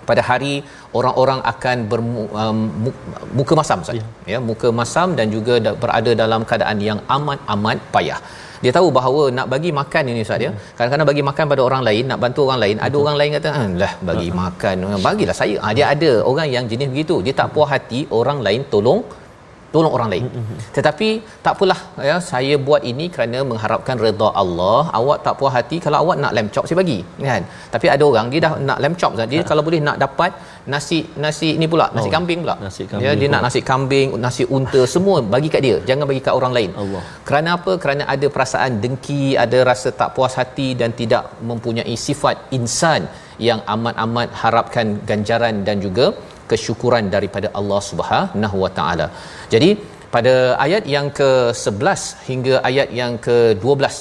pada 0.10 0.22
hari 0.30 0.54
orang-orang 1.00 1.40
akan 1.52 1.78
bermuka 1.92 3.54
um, 3.54 3.60
masam 3.62 3.80
Ustaz. 3.86 4.00
Ya. 4.00 4.06
ya 4.32 4.40
muka 4.50 4.70
masam 4.80 5.16
dan 5.20 5.30
juga 5.36 5.56
da- 5.66 5.78
berada 5.84 6.14
dalam 6.24 6.44
keadaan 6.50 6.80
yang 6.90 7.00
amat-amat 7.18 7.80
payah 7.96 8.20
dia 8.64 8.72
tahu 8.78 8.88
bahawa 8.98 9.24
nak 9.38 9.48
bagi 9.54 9.72
makan 9.80 10.04
ini 10.12 10.22
Ustaz 10.26 10.46
ya 10.46 10.52
hmm. 10.52 10.62
kadang-kadang 10.78 11.08
bagi 11.12 11.24
makan 11.30 11.46
pada 11.52 11.62
orang 11.68 11.84
lain 11.88 12.04
nak 12.12 12.20
bantu 12.24 12.42
orang 12.48 12.60
lain 12.64 12.76
Betul. 12.78 12.88
ada 12.88 12.98
orang 13.04 13.18
lain 13.20 13.32
kata 13.38 13.50
ah, 13.60 13.68
lah 13.82 13.94
bagi 14.10 14.30
hmm. 14.30 14.38
makan 14.42 14.76
bagilah 15.08 15.36
saya 15.42 15.56
ha, 15.64 15.74
dia 15.78 15.86
ada 15.94 16.12
orang 16.32 16.50
yang 16.56 16.66
jenis 16.72 16.90
begitu 16.94 17.18
dia 17.26 17.34
tak 17.42 17.50
puas 17.56 17.70
hati 17.74 18.02
orang 18.20 18.40
lain 18.48 18.64
tolong 18.74 19.02
tolong 19.76 19.94
orang 19.98 20.10
lain. 20.14 20.26
Mm-hmm. 20.40 20.58
Tetapi 20.78 21.10
tak 21.46 21.54
apalah 21.56 21.80
ya 22.10 22.16
saya 22.32 22.56
buat 22.68 22.82
ini 22.92 23.08
kerana 23.16 23.40
mengharapkan 23.52 23.96
redha 24.06 24.30
Allah. 24.44 24.82
Awak 25.00 25.18
tak 25.28 25.36
puas 25.42 25.54
hati 25.58 25.80
kalau 25.86 26.00
awak 26.04 26.18
nak 26.24 26.34
lamb 26.38 26.52
chop 26.56 26.66
saya 26.70 26.80
bagi 26.82 27.00
kan. 27.30 27.44
Tapi 27.76 27.88
ada 27.96 28.04
orang 28.12 28.28
dia 28.34 28.42
dah 28.48 28.54
nak 28.70 28.80
lamb 28.86 28.98
chop 29.02 29.14
dia 29.34 29.42
ha. 29.42 29.48
kalau 29.50 29.64
boleh 29.68 29.82
nak 29.88 29.98
dapat 30.06 30.32
nasi 30.74 31.00
nasi 31.24 31.50
ni 31.62 31.68
pula 31.74 31.88
nasi 31.96 32.10
Oh, 32.10 32.14
kambing 32.16 32.40
pula 32.44 32.56
nasi 32.66 32.82
ya 32.84 32.90
kambing 32.92 33.20
dia 33.22 33.28
nak 33.34 33.42
pula. 33.42 33.48
nasi 33.48 33.60
kambing 33.72 34.08
nasi 34.26 34.44
unta 34.58 34.82
semua 34.94 35.18
bagi 35.34 35.50
kat 35.54 35.62
dia 35.68 35.78
jangan 35.90 36.06
bagi 36.12 36.22
kat 36.28 36.34
orang 36.40 36.54
lain 36.58 36.72
Allah. 36.84 37.02
kerana 37.28 37.50
apa 37.58 37.74
kerana 37.84 38.04
ada 38.14 38.28
perasaan 38.36 38.72
dengki 38.84 39.24
ada 39.44 39.60
rasa 39.70 39.90
tak 40.02 40.10
puas 40.16 40.36
hati 40.42 40.68
dan 40.82 40.92
tidak 41.02 41.26
mempunyai 41.52 41.96
sifat 42.08 42.38
insan 42.60 43.04
yang 43.48 43.62
amat-amat 43.76 44.30
harapkan 44.42 44.88
ganjaran 45.10 45.56
dan 45.68 45.78
juga 45.86 46.06
kesyukuran 46.52 47.06
daripada 47.16 47.50
Allah 47.60 47.82
Subhanahu 47.90 48.58
Wa 48.64 48.72
Taala. 48.80 49.08
Jadi 49.54 49.70
pada 50.16 50.34
ayat 50.66 50.84
yang 50.96 51.08
ke-11 51.20 52.02
hingga 52.28 52.56
ayat 52.70 52.90
yang 53.00 53.14
ke-12 53.26 53.96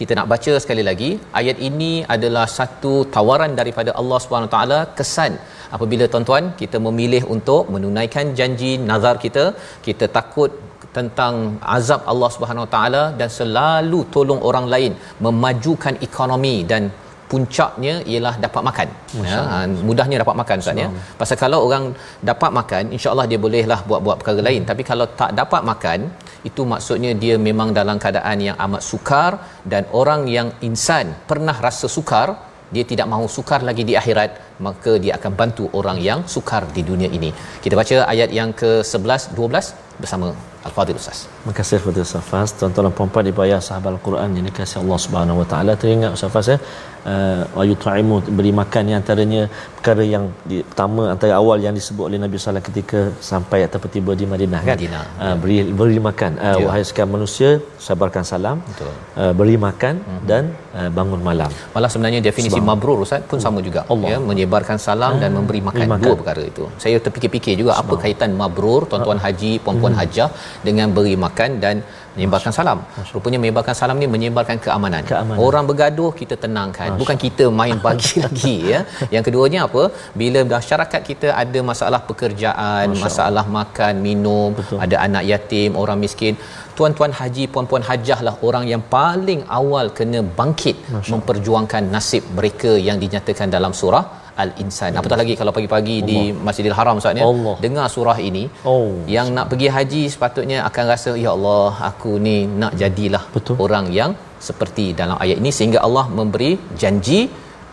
kita 0.00 0.12
nak 0.18 0.28
baca 0.32 0.52
sekali 0.62 0.82
lagi 0.88 1.10
ayat 1.40 1.58
ini 1.68 1.92
adalah 2.14 2.44
satu 2.58 2.92
tawaran 3.14 3.52
daripada 3.60 3.90
Allah 4.00 4.18
Subhanahu 4.24 4.52
Taala 4.54 4.78
kesan 4.98 5.32
apabila 5.76 6.04
tuan-tuan 6.12 6.44
kita 6.60 6.78
memilih 6.86 7.22
untuk 7.36 7.62
menunaikan 7.74 8.28
janji 8.40 8.72
nazar 8.90 9.14
kita 9.24 9.44
kita 9.86 10.06
takut 10.18 10.52
tentang 10.96 11.34
azab 11.76 12.02
Allah 12.12 12.30
Subhanahu 12.34 12.68
Taala 12.74 13.02
dan 13.20 13.30
selalu 13.38 14.00
tolong 14.16 14.42
orang 14.50 14.68
lain 14.74 14.92
memajukan 15.26 15.96
ekonomi 16.08 16.56
dan 16.72 16.84
puncaknya 17.30 17.94
ialah 18.12 18.34
dapat 18.44 18.62
makan. 18.68 18.88
Ya 19.28 19.40
ha, 19.50 19.56
mudahnya 19.88 20.16
dapat 20.22 20.36
makan 20.40 20.56
ustaz 20.62 20.82
ya. 20.82 20.88
Pasal 21.20 21.36
kalau 21.44 21.58
orang 21.66 21.84
dapat 22.30 22.50
makan 22.58 22.84
insyaallah 22.96 23.26
dia 23.30 23.38
bolehlah 23.44 23.80
buat-buat 23.90 24.16
perkara 24.20 24.42
lain. 24.48 24.62
Tapi 24.70 24.82
kalau 24.90 25.06
tak 25.20 25.32
dapat 25.40 25.62
makan 25.70 26.00
itu 26.48 26.62
maksudnya 26.72 27.12
dia 27.22 27.36
memang 27.48 27.70
dalam 27.78 27.98
keadaan 28.02 28.38
yang 28.48 28.56
amat 28.66 28.82
sukar 28.90 29.32
dan 29.72 29.84
orang 30.00 30.22
yang 30.36 30.50
insan 30.68 31.06
pernah 31.30 31.56
rasa 31.66 31.88
sukar 31.96 32.28
dia 32.74 32.84
tidak 32.90 33.06
mahu 33.12 33.26
sukar 33.36 33.60
lagi 33.68 33.82
di 33.88 33.94
akhirat 34.00 34.30
maka 34.66 34.92
dia 35.02 35.12
akan 35.18 35.32
bantu 35.40 35.64
orang 35.78 35.98
yang 36.08 36.20
sukar 36.34 36.62
di 36.76 36.82
dunia 36.90 37.10
ini. 37.18 37.30
Kita 37.64 37.74
baca 37.80 37.96
ayat 38.12 38.30
yang 38.38 38.50
ke-11 38.60 39.34
12 39.38 39.85
bersama 40.02 40.26
al-fadil 40.66 40.98
ustaz 41.02 41.18
Terima 41.46 41.54
kasih 41.58 41.78
Ustaz 42.02 42.24
Faz. 42.30 42.48
Tuan-tuan 42.58 42.90
dan 42.90 42.94
puan-puan 42.98 43.24
dibayar 43.30 43.60
sahabat 43.62 43.90
Al-Quran 43.96 44.28
yang 44.36 44.44
dikasihi 44.50 44.78
Allah 44.82 44.98
Subhanahu 45.04 45.36
Wa 45.42 45.46
Taala. 45.52 45.72
Teringat 45.82 46.10
Ustaz 46.18 46.30
Faz 46.34 46.48
ya. 46.52 46.58
Uh, 47.06 47.42
wa 47.54 47.62
yut'imu 47.70 48.16
beri 48.38 48.50
makan 48.60 48.82
ni 48.90 48.92
antaranya 48.98 49.42
perkara 49.78 50.02
yang 50.02 50.24
di, 50.42 50.56
pertama 50.66 51.02
antara 51.14 51.38
awal 51.38 51.54
yang 51.62 51.70
disebut 51.78 52.04
oleh 52.10 52.18
Nabi 52.18 52.34
sallallahu 52.34 52.66
ketika 52.70 53.00
sampai 53.30 53.62
ataupun 53.66 53.90
tiba 53.94 54.12
di 54.20 54.26
Madinah 54.32 54.60
kan. 54.66 54.74
Madinah, 54.74 55.04
Uh, 55.26 55.36
beri 55.42 55.56
beri 55.80 56.00
makan. 56.08 56.30
Uh, 56.34 56.58
Ya. 56.58 56.64
wahai 56.66 56.82
sekalian 56.88 57.12
manusia, 57.14 57.50
sabarkan 57.86 58.26
salam. 58.32 58.56
Betul. 58.70 58.90
Uh, 59.22 59.32
beri 59.38 59.54
makan 59.66 59.94
dan 60.30 60.50
uh, 60.74 60.90
bangun 60.98 61.22
malam. 61.28 61.46
Malah 61.76 61.90
sebenarnya 61.94 62.18
definisi 62.26 62.58
Sebab- 62.58 62.70
mabrur 62.74 62.98
Ustaz 63.06 63.22
pun 63.30 63.38
sama 63.38 63.62
juga 63.68 63.86
Allah. 63.86 64.08
ya 64.10 64.18
menyebarkan 64.30 64.74
salam 64.88 65.22
dan 65.22 65.30
memberi 65.38 65.62
makan, 65.62 65.86
makan. 65.94 66.06
dua 66.10 66.16
perkara 66.18 66.42
itu. 66.42 66.66
Saya 66.82 66.98
terfikir-fikir 66.98 67.54
juga 67.62 67.78
apa 67.78 67.94
kaitan 68.02 68.34
mabrur 68.42 68.82
tuan-tuan 68.90 69.22
haji 69.22 69.62
puan-puan 69.62 69.85
Hmm. 69.92 70.00
hajah 70.00 70.28
dengan 70.66 70.88
beri 70.96 71.14
makan 71.24 71.50
dan 71.64 71.76
menyebarkan 72.16 72.52
salam. 72.56 72.78
Rupanya 73.14 73.38
menyebarkan 73.42 73.74
salam 73.80 73.96
ni 74.02 74.06
menyebarkan 74.14 74.58
keamanan. 74.64 75.02
Keamanan. 75.10 75.40
Orang 75.46 75.64
bergaduh 75.70 76.10
kita 76.20 76.34
tenangkan. 76.44 76.88
Bukan 77.00 77.16
kita 77.24 77.44
main 77.60 77.76
bagi 77.86 78.12
lagi 78.24 78.54
ya. 78.72 78.80
Yang 79.14 79.24
keduanya 79.28 79.60
apa? 79.68 79.82
Bila 80.20 80.42
masyarakat 80.56 81.00
kita 81.10 81.28
ada 81.42 81.60
masalah 81.70 82.00
pekerjaan, 82.10 82.96
masalah 83.04 83.44
makan, 83.58 83.94
minum, 84.06 84.50
Betul. 84.58 84.80
ada 84.86 84.96
anak 85.06 85.24
yatim, 85.32 85.76
orang 85.82 86.00
miskin, 86.04 86.34
tuan-tuan 86.78 87.12
haji, 87.20 87.44
puan-puan 87.52 87.84
hajah 87.90 88.20
lah 88.26 88.34
orang 88.48 88.64
yang 88.72 88.82
paling 88.96 89.42
awal 89.60 89.86
kena 89.98 90.20
bangkit 90.40 90.76
memperjuangkan 91.12 91.84
nasib 91.94 92.24
mereka 92.38 92.72
yang 92.88 92.98
dinyatakan 93.04 93.48
dalam 93.56 93.74
surah 93.80 94.04
Al-Insan. 94.42 94.98
Apatah 95.00 95.18
lagi 95.22 95.34
kalau 95.40 95.52
pagi-pagi 95.56 95.96
di 96.10 96.18
Masjidil 96.46 96.76
Haram 96.78 97.00
Ustaz 97.00 97.20
ya. 97.20 97.24
Allah. 97.32 97.56
Dengar 97.64 97.86
surah 97.94 98.18
ini. 98.28 98.44
Oh. 98.72 98.90
Yang 99.16 99.28
nak 99.36 99.46
pergi 99.52 99.68
haji 99.76 100.02
sepatutnya 100.14 100.58
akan 100.68 100.84
rasa 100.92 101.12
ya 101.24 101.30
Allah, 101.36 101.70
aku 101.90 102.12
ni 102.26 102.36
nak 102.62 102.74
jadilah 102.82 103.24
Betul. 103.36 103.56
orang 103.66 103.88
yang 103.98 104.12
seperti 104.48 104.86
dalam 105.00 105.16
ayat 105.24 105.36
ini 105.42 105.50
sehingga 105.58 105.80
Allah 105.86 106.06
memberi 106.18 106.50
janji 106.82 107.20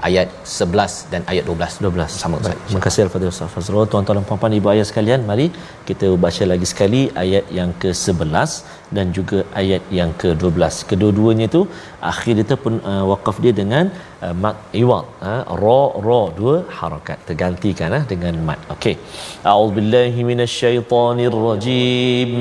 ayat 0.06 0.28
11 0.46 1.11
dan 1.12 1.20
ayat 1.30 1.44
12. 1.50 1.82
12 1.82 2.06
sama 2.22 2.34
Ustaz. 2.40 2.54
Baik, 2.54 2.61
Terima 2.66 2.80
kasih 2.87 3.00
kepada 3.08 3.24
Ustaz 3.32 3.48
Fazrul. 3.54 3.84
Tuan-tuan 3.92 4.16
dan 4.18 4.24
puan-puan 4.28 4.52
ibu 4.58 4.68
ayah 4.72 4.87
sekalian, 4.90 5.20
mari 5.30 5.46
kita 5.88 6.06
baca 6.24 6.44
lagi 6.52 6.66
sekali 6.72 7.00
ayat 7.24 7.44
yang 7.58 7.70
ke-11 7.82 8.50
dan 8.96 9.06
juga 9.16 9.38
ayat 9.62 9.82
yang 9.98 10.11
ke-12. 10.22 10.62
Kedua-duanya 10.90 11.46
itu 11.50 11.62
akhir 12.12 12.34
itu 12.44 12.54
pun 12.64 12.74
uh, 12.92 13.04
wakaf 13.11 13.37
dia 13.44 13.52
dengan 13.61 13.84
uh, 14.24 14.34
mat 14.44 14.56
iwad, 14.82 15.04
uh, 15.30 15.42
ra 15.62 15.82
ra 16.06 16.22
dua 16.38 16.56
harakat 16.78 17.18
tergantikan 17.28 17.90
uh, 17.98 18.04
dengan 18.12 18.34
mat. 18.48 18.61
Okey. 18.76 18.94
A'udzubillahi 19.52 20.20
minasyaitonirrajim. 20.30 22.32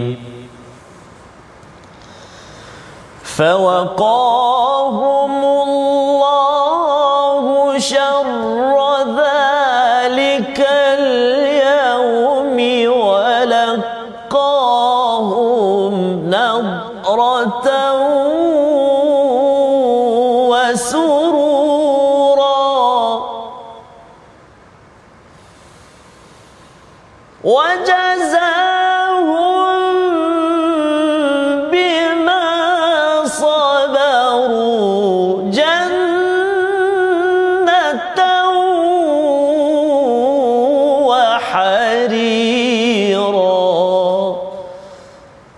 فوقاهم 3.37 4.77
الله 4.87 5.10
شر 7.82 8.71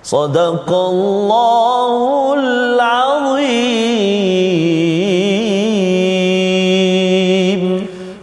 صدق 0.03 0.69
الله 0.71 1.91
العظيم 2.39 4.09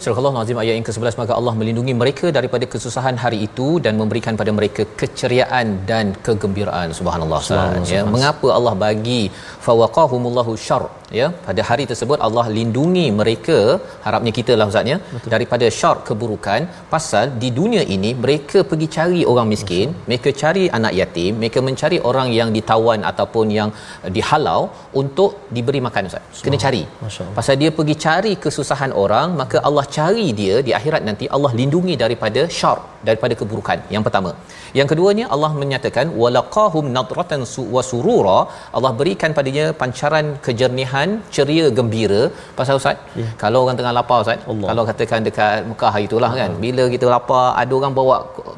Surah 0.07 0.19
Allah 0.23 0.35
Nazim 0.39 0.59
ayat 0.63 0.75
yang 0.79 0.87
ke-11 0.89 1.19
maka 1.21 1.33
Allah 1.39 1.53
melindungi 1.61 1.95
mereka 2.01 2.27
daripada 2.37 2.65
kesusahan 2.73 3.17
hari 3.23 3.39
itu 3.47 3.69
dan 3.85 3.95
memberikan 4.01 4.35
pada 4.41 4.51
mereka 4.59 4.83
keceriaan 5.01 5.67
dan 5.89 6.15
kegembiraan 6.27 6.95
subhanallah 6.99 7.41
Ustaz 7.43 7.91
ya 7.95 8.03
mengapa 8.15 8.49
Allah 8.59 8.75
bagi 8.85 9.23
fawaqahumullahu 9.66 10.54
syarr. 10.66 10.88
Ya 11.20 11.26
pada 11.48 11.62
hari 11.70 11.86
tersebut 11.92 12.20
Allah 12.26 12.44
lindungi 12.58 13.06
mereka 13.20 13.58
harapnya 14.06 14.32
kita 14.38 14.54
lah 14.60 14.68
Ustaz 14.72 14.92
ya 14.92 14.98
daripada 15.34 15.68
syarr 15.80 15.98
keburukan. 16.10 16.62
Pasal 16.94 17.26
di 17.44 17.50
dunia 17.60 17.84
ini 17.96 18.12
mereka 18.26 18.62
pergi 18.70 18.88
cari 18.98 19.22
orang 19.32 19.50
miskin 19.54 19.90
mereka 20.10 20.32
cari 20.44 20.64
anak 20.80 20.96
yatim 21.00 21.34
mereka 21.42 21.62
mencari 21.70 22.00
orang 22.12 22.30
yang 22.40 22.52
ditawan 22.58 23.02
ataupun 23.12 23.48
yang 23.60 23.72
dihalau 24.18 24.62
untuk 25.04 25.34
diberi 25.58 25.82
makan 25.88 26.10
Ustaz. 26.12 26.46
Kena 26.46 26.60
cari. 26.66 26.84
Pasal 27.40 27.56
dia 27.64 27.72
pergi 27.80 27.98
cari 28.08 28.34
kesusahan 28.46 28.94
orang 29.04 29.30
maka 29.44 29.60
Allah 29.70 29.86
cari 29.98 30.28
dia 30.42 30.58
di 30.70 30.74
akhirat 30.80 31.04
nanti 31.12 31.28
Allah 31.36 31.54
lindungi 31.62 31.98
daripada 32.06 32.44
syar 32.60 32.80
daripada 33.08 33.34
keburukan. 33.40 33.78
Yang 33.96 34.04
pertama. 34.08 34.32
Yang 34.80 34.88
keduanya 34.92 35.26
Allah 35.36 35.52
menyatakan 35.62 36.08
walaqahum 36.22 36.86
nadratan 36.98 37.42
su- 37.54 37.68
wa 37.76 37.82
surura. 37.90 38.40
Allah 38.78 38.92
berikan 39.00 39.32
padanya 39.38 39.66
pancaran 39.82 40.26
kejernihan 40.46 41.10
ceria 41.36 41.66
gembira. 41.78 42.22
Pasal 42.60 42.76
ustaz 42.82 42.98
Ya. 43.22 43.28
kalau 43.44 43.60
orang 43.66 43.78
tengah 43.80 43.94
lapar 44.00 44.18
ustaz 44.26 44.40
Allah. 44.52 44.68
kalau 44.70 44.84
katakan 44.90 45.20
dekat 45.28 45.60
Mekah 45.72 45.94
itulah 46.08 46.32
kan 46.40 46.52
bila 46.66 46.84
kita 46.96 47.06
lapar 47.16 47.46
ada 47.62 47.74
orang 47.80 47.94
bawa 48.00 48.16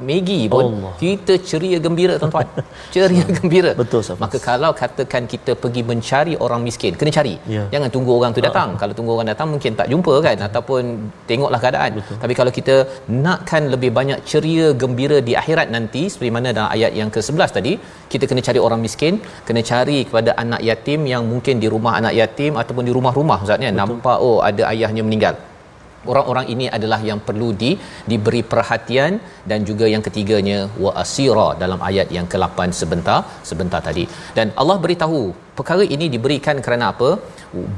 Maggi 0.10 0.40
pun 0.54 0.66
Allah. 0.70 0.94
kita 1.04 1.34
ceria 1.50 1.78
gembira 1.86 2.14
tuan-tuan. 2.22 2.48
Ceria 2.94 3.24
gembira. 3.38 3.72
Betul, 3.82 4.00
Ustaz. 4.04 4.18
maka 4.24 4.38
kalau 4.50 4.72
katakan 4.82 5.24
kita 5.34 5.52
pergi 5.64 5.82
mencari 5.92 6.34
orang 6.46 6.62
miskin 6.68 6.94
kena 7.00 7.12
cari. 7.18 7.36
Ya. 7.56 7.64
jangan 7.74 7.90
tunggu 7.96 8.12
orang 8.20 8.32
tu 8.38 8.42
datang. 8.48 8.70
Kalau 8.82 8.94
tunggu 8.98 9.12
orang 9.16 9.30
datang 9.34 9.48
mungkin 9.54 9.72
tak 9.80 9.88
jumpa 9.92 10.14
kan 10.28 10.38
ataupun 10.50 10.82
tengoklah 11.30 11.60
keadaan. 11.64 11.92
Betul. 12.00 12.16
tapi 12.24 12.34
kalau 12.40 12.52
kita 12.60 12.76
nakkan 13.26 13.64
lebih 13.74 13.90
banyak 13.98 14.20
ceria 14.34 14.68
gembira 14.82 15.18
di 15.30 15.36
akhirat 15.42 15.70
nanti 15.76 16.04
seperti 16.12 16.32
mana 16.38 16.50
dalam 16.58 16.70
ayat 16.76 16.92
yang 17.00 17.10
ke-11 17.16 17.50
tadi 17.58 17.74
kita 18.12 18.28
kena 18.32 18.44
cari 18.48 18.60
orang 18.68 18.82
miskin 18.86 19.16
kena 19.48 19.64
cari 19.72 19.98
kepada 20.10 20.34
anak 20.44 20.62
yatim 20.70 21.02
yang 21.14 21.26
mungkin 21.32 21.58
di 21.64 21.70
rumah 21.74 21.96
anak 22.02 22.14
yatim 22.20 22.54
ataupun 22.62 22.86
di 22.90 22.94
rumah-rumah 22.98 23.40
ustaz 23.48 23.66
ya 23.68 23.74
nampak 23.82 24.20
oh 24.28 24.38
ada 24.50 24.64
ayahnya 24.74 25.04
meninggal. 25.08 25.36
Orang-orang 26.12 26.46
ini 26.54 26.66
adalah 26.78 27.00
yang 27.10 27.20
perlu 27.28 27.50
di 27.62 27.70
diberi 28.12 28.42
perhatian 28.52 29.12
dan 29.50 29.60
juga 29.70 29.86
yang 29.94 30.04
ketiganya 30.08 30.58
wa 30.84 30.92
asira 31.04 31.48
dalam 31.62 31.80
ayat 31.90 32.08
yang 32.16 32.28
ke-8 32.32 32.76
sebentar 32.80 33.20
sebentar 33.50 33.80
tadi. 33.88 34.04
Dan 34.38 34.52
Allah 34.62 34.78
beritahu 34.84 35.22
perkara 35.60 35.86
ini 35.96 36.08
diberikan 36.16 36.60
kerana 36.66 36.92
apa 36.94 37.10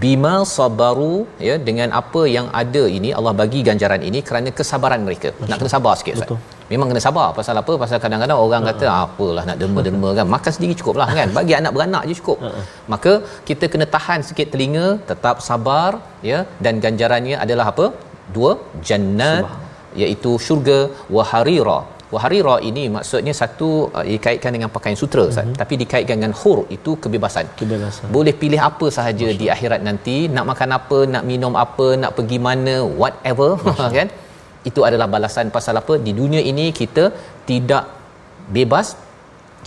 bima 0.03 0.35
sabaru 0.55 1.15
ya 1.47 1.55
dengan 1.67 1.89
apa 2.01 2.21
yang 2.35 2.47
ada 2.61 2.83
ini 2.97 3.09
Allah 3.17 3.33
bagi 3.41 3.59
ganjaran 3.67 4.01
ini 4.09 4.19
kerana 4.27 4.49
kesabaran 4.59 5.01
mereka. 5.07 5.29
Masya. 5.35 5.49
nak 5.49 5.57
kena 5.61 5.71
sabar 5.75 5.93
sikit 5.99 6.13
Ustaz. 6.17 6.31
Memang 6.71 6.87
kena 6.91 7.01
sabar. 7.07 7.27
Pasal 7.39 7.55
apa? 7.61 7.73
Pasal 7.83 7.97
kadang-kadang 8.03 8.39
orang 8.45 8.63
uh-huh. 8.63 8.77
kata 8.81 8.85
apalah 9.05 9.43
nak 9.49 9.57
derma-derma 9.61 10.09
kan? 10.19 10.27
Makan 10.35 10.51
sendiri 10.57 10.75
cukup 10.79 10.95
lah 11.01 11.09
kan? 11.19 11.27
Bagi 11.37 11.53
anak 11.59 11.73
beranak 11.77 12.03
je 12.09 12.15
cukup. 12.21 12.39
Uh-huh. 12.47 12.63
maka 12.93 13.13
kita 13.49 13.67
kena 13.73 13.87
tahan 13.95 14.21
sikit 14.29 14.49
telinga 14.53 14.87
tetap 15.11 15.43
sabar 15.49 15.91
ya 16.29 16.39
dan 16.67 16.79
ganjarannya 16.85 17.37
adalah 17.45 17.67
apa? 17.73 17.87
Dua 18.35 18.51
jannat 18.89 19.45
iaitu 20.03 20.31
syurga 20.45 20.79
waharira 21.15 21.79
Waharira 22.15 22.55
ini 22.69 22.83
maksudnya 22.95 23.33
satu 23.41 23.69
uh, 23.97 24.05
dikaitkan 24.13 24.51
dengan 24.55 24.69
pakaian 24.75 24.97
sutra 25.01 25.25
mm-hmm. 25.27 25.55
tapi 25.61 25.73
dikaitkan 25.81 26.15
dengan 26.19 26.35
hur 26.41 26.59
itu 26.77 26.91
kebebasan. 27.03 27.45
Kebebasan. 27.61 28.07
Boleh 28.17 28.33
pilih 28.43 28.61
apa 28.69 28.87
sahaja 28.97 29.27
Masya. 29.29 29.39
di 29.41 29.47
akhirat 29.55 29.81
nanti, 29.87 30.17
nak 30.35 30.45
makan 30.51 30.69
apa, 30.79 30.99
nak 31.13 31.23
minum 31.31 31.55
apa, 31.65 31.87
nak 32.01 32.13
pergi 32.17 32.39
mana, 32.47 32.75
whatever 33.01 33.49
kan? 33.99 34.09
Itu 34.69 34.81
adalah 34.87 35.07
balasan 35.15 35.49
pasal 35.57 35.75
apa? 35.81 35.95
Di 36.05 36.13
dunia 36.19 36.41
ini 36.51 36.67
kita 36.81 37.05
tidak 37.49 37.83
bebas 38.57 38.87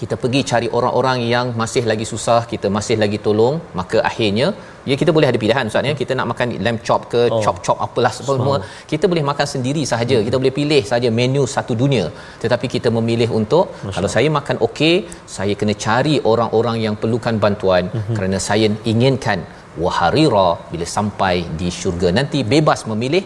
kita 0.00 0.14
pergi 0.22 0.40
cari 0.50 0.68
orang-orang 0.78 1.18
yang 1.34 1.46
masih 1.61 1.82
lagi 1.90 2.06
susah 2.12 2.40
kita 2.52 2.66
masih 2.76 2.96
lagi 3.02 3.18
tolong 3.26 3.56
maka 3.78 3.98
akhirnya 4.11 4.48
ya 4.90 4.96
kita 5.01 5.11
boleh 5.16 5.29
ada 5.31 5.38
pilihan 5.44 5.70
ustaz 5.70 5.88
ya. 5.90 5.94
Kita 6.01 6.12
nak 6.18 6.27
makan 6.33 6.48
lamb 6.66 6.81
chop 6.87 7.03
ke 7.12 7.20
oh. 7.35 7.40
chop 7.44 7.57
chop 7.66 7.79
apalah 7.87 8.12
semua. 8.16 8.57
Kita 8.92 9.05
boleh 9.12 9.24
makan 9.31 9.46
sendiri 9.55 9.83
sahaja. 9.92 10.16
Hmm. 10.18 10.27
kita 10.27 10.37
boleh 10.40 10.55
pilih 10.59 10.83
saja 10.92 11.11
menu 11.18 11.44
satu 11.55 11.74
dunia. 11.83 12.05
Tetapi 12.42 12.66
kita 12.74 12.90
memilih 12.98 13.31
untuk 13.40 13.64
Masya 13.74 13.94
kalau 13.96 14.11
saya 14.16 14.29
makan 14.38 14.57
okey 14.68 14.94
saya 15.37 15.55
kena 15.61 15.77
cari 15.87 16.16
orang-orang 16.33 16.79
yang 16.87 16.96
perlukan 17.03 17.37
bantuan. 17.46 17.85
Hmm. 17.96 18.14
kerana 18.16 18.38
saya 18.48 18.68
inginkan 18.92 19.40
waharira 19.83 20.48
bila 20.72 20.87
sampai 20.96 21.35
di 21.61 21.68
syurga. 21.81 22.09
Nanti 22.18 22.38
bebas 22.55 22.81
memilih 22.92 23.24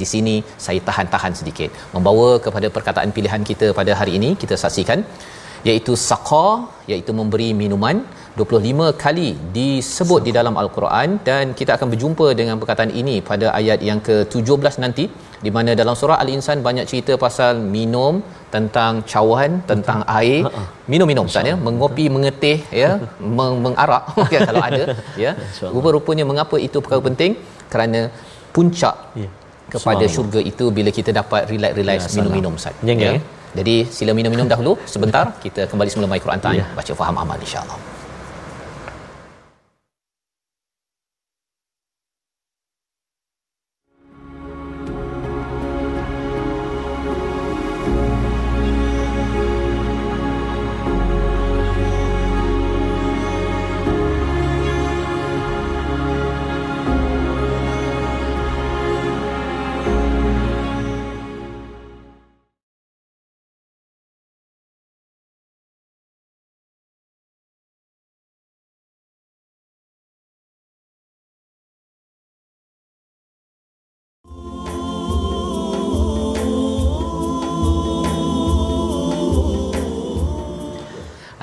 di 0.00 0.06
sini 0.12 0.34
saya 0.64 0.80
tahan-tahan 0.88 1.32
sedikit. 1.40 1.70
Membawa 1.94 2.28
kepada 2.46 2.68
perkataan 2.76 3.10
pilihan 3.16 3.42
kita 3.50 3.68
pada 3.80 3.94
hari 4.00 4.12
ini 4.18 4.30
kita 4.42 4.56
saksikan 4.64 5.00
iaitu 5.68 5.92
saqa 6.10 6.48
iaitu 6.90 7.12
memberi 7.20 7.48
minuman 7.62 7.96
25 8.40 8.96
kali 9.02 9.28
disebut 9.56 10.20
di 10.26 10.32
dalam 10.36 10.54
al-Quran 10.60 11.08
dan 11.28 11.52
kita 11.58 11.76
akan 11.76 11.88
berjumpa 11.92 12.26
dengan 12.38 12.56
perkataan 12.60 12.92
ini 13.00 13.16
pada 13.30 13.46
ayat 13.58 13.80
yang 13.88 14.00
ke-17 14.06 14.74
nanti 14.84 15.04
di 15.44 15.50
mana 15.56 15.70
dalam 15.80 15.94
surah 16.00 16.16
al-insan 16.22 16.64
banyak 16.66 16.86
cerita 16.90 17.12
pasal 17.24 17.60
minum 17.74 18.22
tentang 18.54 19.02
cawan 19.12 19.60
tentang 19.70 20.00
air. 20.20 20.40
Ha, 20.46 20.50
ha. 20.56 20.64
minum-minum 20.92 21.28
ustaz 21.30 21.50
ya. 21.50 21.54
Mengopi 21.66 22.04
mengetih 22.16 22.58
ya. 22.82 22.90
Meng- 23.38 23.60
mengarak. 23.66 24.04
Okay, 24.24 24.40
kalau 24.48 24.64
ada 24.68 24.82
ya. 25.24 25.32
Rupa-rupanya 25.76 26.24
mengapa 26.30 26.56
itu 26.66 26.78
perkara 26.84 27.02
penting? 27.08 27.32
Kerana 27.72 28.00
puncak 28.56 28.96
ya. 29.22 29.30
kepada 29.74 30.04
syurga 30.14 30.40
itu 30.52 30.64
bila 30.76 30.90
kita 30.98 31.10
dapat 31.20 31.42
relax-relax 31.52 31.98
ya, 32.08 32.12
minum-minum 32.16 32.52
ustaz 32.60 32.74
ya, 32.90 32.94
ya. 33.06 33.12
Jadi 33.58 33.74
sila 33.96 34.12
minum-minum 34.18 34.48
dahulu. 34.52 34.72
Sebentar 34.94 35.24
kita 35.44 35.68
kembali 35.72 35.90
semula 35.92 36.08
My 36.12 36.20
Quran 36.26 36.40
Time. 36.46 36.60
Yeah. 36.64 36.76
baca 36.78 36.92
faham 37.00 37.16
amal 37.24 37.36
insya-Allah. 37.46 37.80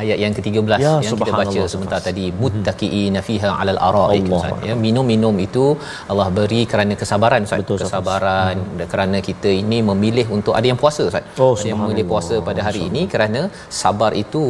Ayat 0.10 0.20
yang 0.26 0.36
ke-13 0.38 0.80
ya, 0.86 0.94
yang 1.06 1.18
kita 1.22 1.34
baca 1.42 1.62
sebentar 1.74 2.00
tadi. 2.08 2.26
Mhm. 2.30 2.38
muttaqiina 2.44 3.20
fiha 3.28 3.50
'alal 3.60 3.80
araik 3.88 4.30
ya 4.68 4.76
minum-minum 4.86 5.36
itu 5.48 5.66
Allah 6.12 6.28
beri 6.38 6.62
kerana 6.72 6.94
kesabaran 7.02 7.48
Ustaz. 7.48 7.62
Betul, 7.64 7.78
kesabaran 7.84 8.56
hmm. 8.64 8.86
kerana 8.92 9.18
kita 9.30 9.52
ini 9.62 9.80
memilih 9.90 10.26
untuk 10.38 10.54
ada 10.60 10.68
yang 10.72 10.80
puasa 10.84 11.02
Ustaz. 11.10 11.24
Oh, 11.46 11.54
ada 11.56 11.68
yang 11.72 11.80
memilih 11.84 12.06
puasa 12.12 12.36
pada 12.50 12.62
hari 12.68 12.82
ini 12.90 13.02
kerana 13.14 13.42
sabar 13.82 14.12
itu 14.24 14.44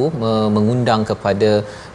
mengundang 0.56 1.02
kepada 1.12 1.50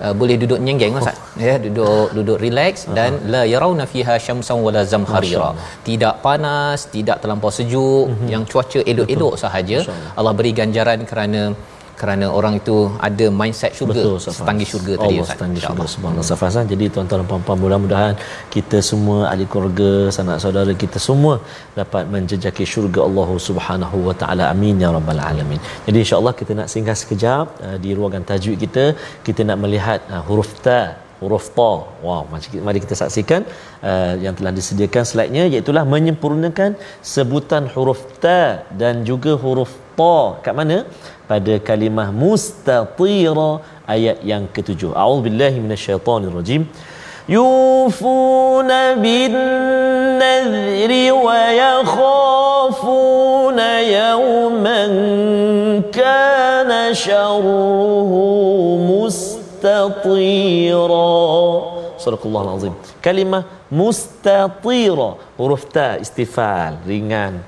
uh, 0.05 0.15
boleh 0.21 0.37
duduk 0.43 0.61
nyenggeng 0.67 0.97
Ustaz. 1.01 1.19
Oh. 1.21 1.43
ya 1.47 1.55
duduk 1.67 2.07
duduk 2.17 2.39
relax 2.47 2.75
uh-huh. 2.85 2.97
dan 2.99 3.13
la 3.35 3.43
yarawna 3.53 3.87
fiha 3.93 4.17
syamsan 4.27 4.59
wala 4.67 4.83
zamharira. 4.95 5.51
Tidak 5.89 6.15
panas 6.27 6.81
tidak 6.97 7.19
terlampau 7.23 7.53
sejuk 7.59 8.07
uh-huh. 8.11 8.29
yang 8.35 8.45
cuaca 8.53 8.81
elok-elok 8.93 9.35
sahaja. 9.45 9.81
Allah 10.19 10.35
beri 10.41 10.53
ganjaran 10.61 11.01
kerana 11.11 11.43
kerana 12.01 12.27
orang 12.39 12.55
itu 12.61 12.77
ada 13.09 13.27
mindset 13.41 13.73
syurga 13.79 14.03
Betul, 14.03 14.17
setanggi 14.37 14.67
syurga 14.73 14.93
Allah, 14.95 15.05
tadi 15.05 15.17
Ustaz. 15.23 15.35
setanggi 15.35 15.61
syurga 15.65 15.87
subhanallah. 15.95 16.27
Safazan 16.31 16.65
jadi 16.73 16.85
tuan-tuan 16.95 17.21
dan 17.23 17.29
puan-puan 17.31 17.59
mudah-mudahan 17.65 18.15
kita 18.55 18.79
semua 18.91 19.19
ahli 19.33 19.47
keluarga 19.53 19.91
sanak 20.17 20.39
saudara 20.45 20.75
kita 20.85 20.99
semua 21.09 21.35
dapat 21.81 22.05
menjejaki 22.15 22.67
syurga 22.73 23.01
Allah 23.09 23.29
Subhanahu 23.49 23.99
wa 24.09 24.15
taala. 24.23 24.45
Amin 24.55 24.83
ya 24.85 24.91
rabbal 24.97 25.23
alamin. 25.31 25.61
Jadi 25.87 25.99
insyaallah 26.05 26.35
kita 26.41 26.53
nak 26.61 26.69
singgah 26.75 26.97
sekejap 27.03 27.47
uh, 27.67 27.77
di 27.85 27.93
ruangan 27.99 28.25
tajwid 28.31 28.59
kita. 28.65 28.85
Kita 29.29 29.41
nak 29.49 29.59
melihat 29.65 30.01
uh, 30.15 30.23
huruf 30.29 30.53
ta 30.67 30.81
huruf 31.23 31.47
ta. 31.59 31.71
Wow 32.07 32.23
mari 32.67 32.79
kita 32.85 32.95
saksikan 33.03 33.43
uh, 33.91 34.13
yang 34.25 34.35
telah 34.39 34.53
disediakan 34.59 35.05
slide-nya 35.11 35.45
iaitu 35.55 35.73
menyempurnakan 35.95 36.71
sebutan 37.15 37.65
huruf 37.75 38.03
ta 38.25 38.41
dan 38.83 39.05
juga 39.11 39.35
huruf 39.45 39.73
ta. 39.99 40.17
Kat 40.45 40.55
mana 40.61 40.77
pada 41.31 41.55
kalimah 41.69 42.09
mustatira 42.13 43.51
ayat 43.89 44.21
yang 44.25 44.45
ketujuh. 44.49 44.93
A'udzubillahi 44.93 45.61
minasyaitonirrajim. 45.65 46.63
Yufuna 47.25 49.01
bin 49.01 49.33
nadhri 50.21 51.09
wa 51.09 51.41
yakhafuna 51.65 53.81
yawman 53.81 54.93
kana 55.89 56.93
sharruhu 56.93 58.21
mustatira. 58.85 61.09
Sadaqallahul 61.97 62.61
azim. 62.61 62.77
Kalimah 63.01 63.49
mustatira 63.73 65.17
huruf 65.41 65.65
ta 65.73 65.97
istifal 65.97 66.77
ringan 66.85 67.41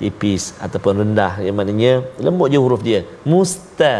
tipis 0.00 0.56
ataupun 0.64 1.04
rendah. 1.04 1.32
Yang 1.44 1.54
maknanya 1.58 1.92
lembut 2.24 2.48
je 2.52 2.58
huruf 2.64 2.80
dia. 2.88 3.00
Musta. 3.32 3.94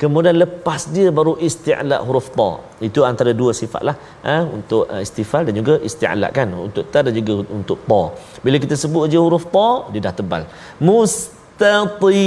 Kemudian 0.00 0.34
lepas 0.34 0.90
dia 0.94 1.08
baru 1.18 1.32
isti'la 1.48 1.96
huruf 2.06 2.26
ta. 2.38 2.50
Itu 2.88 3.00
antara 3.10 3.30
dua 3.40 3.52
sifat 3.54 3.82
lah 3.88 3.96
ha, 4.26 4.36
untuk 4.56 4.82
uh, 4.92 5.00
istifal 5.06 5.42
dan 5.46 5.54
juga 5.60 5.74
isti'la 5.88 6.28
kan. 6.38 6.48
Untuk 6.66 6.84
ta 6.92 7.00
dan 7.06 7.14
juga 7.18 7.34
untuk 7.58 7.78
ta. 7.90 8.02
Bila 8.44 8.56
kita 8.64 8.74
sebut 8.84 9.06
je 9.12 9.18
huruf 9.24 9.46
ta 9.54 9.68
dia 9.94 10.02
dah 10.06 10.14
tebal. 10.20 10.42
Mustati 10.88 12.22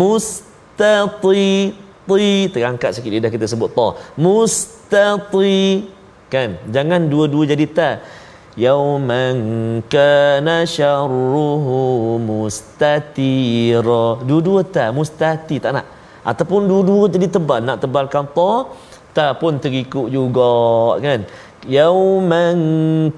mustati 0.00 1.48
ti. 2.08 2.32
Terangkat 2.54 2.90
sikit 2.96 3.10
dia 3.14 3.22
dah 3.26 3.32
kita 3.36 3.46
sebut 3.52 3.70
ta. 3.78 3.88
Mustati. 4.24 5.60
Kan? 6.32 6.50
Jangan 6.74 7.00
dua-dua 7.12 7.44
jadi 7.52 7.66
ta 7.78 7.90
yauman 8.54 9.38
kana 9.90 10.62
syarruhu 10.62 12.18
mustatira 12.22 14.04
dua-dua 14.22 14.62
tak 14.62 14.94
mustati 14.94 15.58
tak 15.58 15.72
nak. 15.76 15.86
Ataupun 16.24 16.64
dua-dua 16.70 17.10
jadi 17.10 17.26
tebal 17.28 17.60
nak 17.60 17.82
tebalkan 17.82 18.24
ta 18.36 18.50
tak 19.14 19.42
pun 19.42 19.58
terikut 19.62 20.06
juga 20.10 20.54
kan? 21.02 21.20
Yauman 21.66 22.58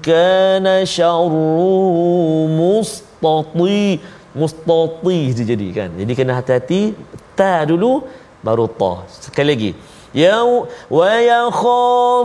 kana 0.01 0.85
syarruhu 0.85 2.49
mustati. 2.59 4.01
Mustati 4.37 5.33
dia 5.33 5.45
jadi 5.53 5.67
kan? 5.73 5.89
Jadi 5.97 6.11
kena 6.13 6.37
hati-hati 6.37 6.93
ta 7.33 7.65
dulu 7.65 8.05
baru 8.45 8.65
ta. 8.69 9.05
Sekali 9.09 9.49
lagi 9.53 9.71
يوم 10.15 10.65
ويخافون 10.91 12.23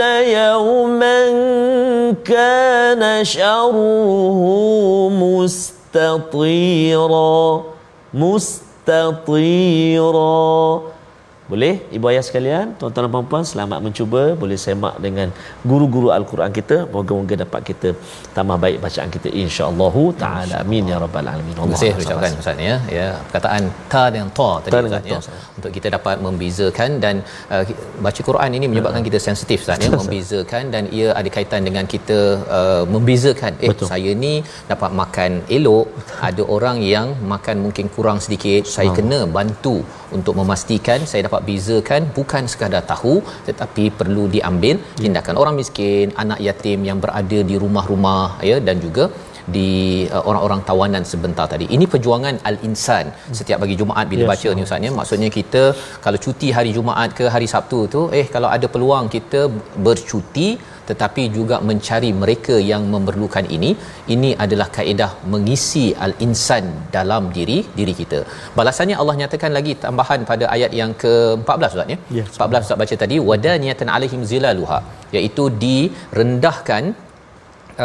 يوما 0.00 1.30
كان 2.24 3.24
شره 3.24 5.08
مستطيرا 5.94 7.64
مستطيرا. 8.88 10.14
Boleh? 11.52 11.72
Ibu 11.96 12.06
ayah 12.10 12.24
sekalian 12.28 12.66
tuan-tuan 12.80 13.04
dan 13.06 13.12
puan-puan 13.14 13.44
selamat 13.50 13.78
mencuba. 13.86 14.22
Boleh 14.42 14.58
semak 14.64 14.94
dengan 15.06 15.28
guru-guru 15.70 16.08
al-Quran 16.18 16.52
kita. 16.58 16.76
Moga-moga 16.94 17.34
dapat 17.44 17.60
kita 17.70 17.88
tambah 18.36 18.56
baik 18.64 18.78
bacaan 18.84 19.10
kita 19.16 19.28
insya-Allah 19.42 19.94
taala. 20.22 20.56
Amin 20.64 20.88
ya 20.92 20.98
rabbal 21.04 21.28
alamin. 21.32 21.54
Terima 21.56 21.76
kasih. 21.76 21.90
Ucapkan 22.04 22.38
ustaz 22.42 22.64
ya. 22.68 22.76
Ya 22.98 23.08
perkataan 23.26 23.64
ta 23.92 24.04
dan 24.14 24.30
ta 24.38 24.50
tadi 24.64 24.82
ustaz 24.90 25.10
ya 25.12 25.18
untuk 25.58 25.70
kita 25.76 25.88
dapat 25.96 26.16
membezakan 26.26 26.90
dan 27.04 27.14
uh, 27.54 27.64
baca 28.06 28.20
Quran 28.28 28.50
ini 28.58 28.66
menyebabkan 28.72 29.02
uh, 29.04 29.08
kita 29.08 29.20
sensitif 29.28 29.60
ustaz 29.64 29.84
ya 29.86 29.90
membezakan 30.00 30.64
dan 30.74 30.88
ia 30.98 31.08
ada 31.20 31.28
kaitan 31.36 31.62
dengan 31.68 31.84
kita 31.94 32.18
uh, 32.58 32.84
membezakan. 32.94 33.52
Eh 33.64 33.70
Betul. 33.72 33.88
saya 33.92 34.10
ni 34.24 34.32
dapat 34.72 34.90
makan 35.02 35.30
elok 35.58 35.86
ada 36.28 36.42
orang 36.56 36.80
yang 36.94 37.06
makan 37.34 37.56
mungkin 37.66 37.86
kurang 37.96 38.18
sedikit 38.24 38.64
saya 38.76 38.90
kena 38.98 39.20
bantu 39.36 39.76
untuk 40.18 40.34
memastikan 40.40 41.00
saya 41.10 41.22
dapat 41.28 41.42
bezakan 41.50 42.02
bukan 42.18 42.44
sekadar 42.52 42.82
tahu 42.92 43.14
tetapi 43.48 43.84
perlu 44.00 44.24
diambil 44.34 44.76
ya. 44.80 45.02
tindakan 45.04 45.36
orang 45.42 45.54
miskin 45.60 46.08
anak 46.24 46.40
yatim 46.48 46.80
yang 46.88 46.98
berada 47.04 47.38
di 47.50 47.56
rumah-rumah 47.64 48.24
ya 48.50 48.58
dan 48.68 48.78
juga 48.86 49.06
di 49.56 49.70
uh, 50.16 50.24
orang-orang 50.28 50.60
tawanan 50.68 51.04
sebentar 51.12 51.46
tadi. 51.52 51.66
Ini 51.76 51.84
perjuangan 51.94 52.34
al-insan 52.50 53.12
setiap 53.38 53.58
bagi 53.64 53.76
Jumaat 53.80 54.06
bila 54.12 54.24
yes, 54.24 54.30
baca 54.32 54.48
ni 54.56 54.62
ustaz 54.66 54.86
ya. 54.86 54.92
Maksudnya 55.00 55.28
kita 55.38 55.62
kalau 56.04 56.18
cuti 56.24 56.48
hari 56.58 56.70
Jumaat 56.76 57.12
ke 57.18 57.26
hari 57.34 57.48
Sabtu 57.54 57.80
tu 57.94 58.02
eh 58.20 58.26
kalau 58.34 58.48
ada 58.56 58.68
peluang 58.74 59.06
kita 59.16 59.42
bercuti 59.88 60.48
tetapi 60.90 61.22
juga 61.36 61.56
mencari 61.68 62.10
mereka 62.22 62.56
yang 62.70 62.82
memerlukan 62.94 63.46
ini 63.56 63.70
ini 64.14 64.30
adalah 64.44 64.68
kaedah 64.78 65.10
mengisi 65.34 65.86
al-insan 66.06 66.66
dalam 66.96 67.24
diri 67.36 67.58
diri 67.78 67.94
kita 68.00 68.20
balasannya 68.58 68.98
Allah 69.02 69.16
nyatakan 69.22 69.52
lagi 69.58 69.74
tambahan 69.86 70.22
pada 70.32 70.46
ayat 70.56 70.74
yang 70.80 70.92
ke-14 71.04 71.70
ustaz 71.76 71.94
ya 71.94 71.98
yes, 72.18 72.28
14 72.48 72.66
ustaz 72.66 72.80
baca 72.82 72.96
tadi 73.04 73.18
wadaniyatan 73.30 73.90
alaihim 73.96 74.22
zilaluha 74.32 74.80
iaitu 75.18 75.46
direndahkan 75.64 76.84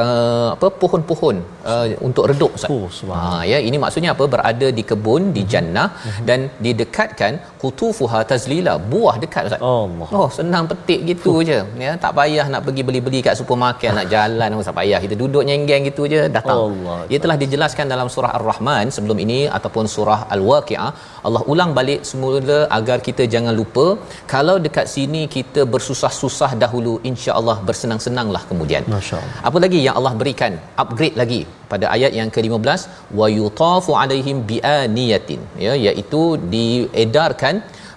uh, 0.02 0.50
apa 0.56 0.68
pohon-pohon 0.82 1.36
uh, 1.72 1.88
untuk 2.08 2.24
redup 2.32 2.52
Ustaz. 2.58 2.74
Oh, 2.76 2.88
ha 3.18 3.42
ya 3.52 3.60
ini 3.70 3.78
maksudnya 3.84 4.12
apa 4.16 4.26
berada 4.34 4.68
di 4.80 4.84
kebun 4.90 5.24
di 5.38 5.44
mhm. 5.44 5.50
jannah 5.54 5.88
uh-huh. 5.94 6.26
dan 6.30 6.40
didekatkan 6.66 7.34
qutufuha 7.62 8.20
tazlila 8.30 8.74
buah 8.92 9.16
dekat 9.24 9.44
Ustaz. 9.48 9.62
Allah. 9.74 10.08
Oh 10.20 10.28
senang 10.38 10.66
petik 10.72 11.02
gitu 11.10 11.34
uh. 11.34 11.42
je 11.50 11.60
ya 11.84 11.92
tak 12.04 12.12
payah 12.20 12.46
nak 12.54 12.62
pergi 12.68 12.84
beli-beli 12.88 13.20
kat 13.28 13.36
supermarket 13.40 13.92
nak 13.98 14.08
jalan 14.14 14.58
tak 14.70 14.76
payah 14.80 15.00
kita 15.06 15.16
duduk 15.22 15.44
nyenggeng 15.50 15.84
gitu 15.90 16.04
je 16.14 16.22
datang. 16.38 16.60
Allah. 16.66 17.00
Ia 17.12 17.20
telah 17.26 17.38
dijelaskan 17.44 17.86
dalam 17.94 18.10
surah 18.16 18.32
Ar-Rahman 18.40 18.86
sebelum 18.98 19.20
ini 19.26 19.40
ataupun 19.60 19.86
surah 19.96 20.20
Al-Waqiah 20.36 20.90
Allah 21.28 21.44
ulang 21.54 21.74
balik 21.80 22.02
semula 22.12 22.60
agar 22.80 22.98
kita 23.08 23.26
jangan 23.36 23.54
lupa 23.62 23.88
kalau 24.34 24.58
dekat 24.66 24.88
sini 24.96 25.24
kita 25.38 25.64
bersusah-susah 25.76 26.52
dahulu 26.64 26.96
insya-Allah 27.12 27.58
bersenang-senanglah 27.70 28.44
kemudian. 28.52 28.84
Masya-Allah. 28.98 29.38
Apa 29.50 29.58
lagi 29.66 29.82
yang 29.88 29.96
Allah 30.00 30.14
berikan 30.22 30.54
upgrade 30.84 31.18
lagi 31.24 31.42
pada 31.72 31.86
ayat 31.96 32.12
yang 32.20 32.30
ke-15 32.36 32.82
wa 33.20 33.28
yutafu 33.38 33.92
alaihim 34.02 34.38
bianiyatin 34.52 35.42
ya 35.66 35.74
iaitu 35.86 36.22
diedarkan 36.54 37.56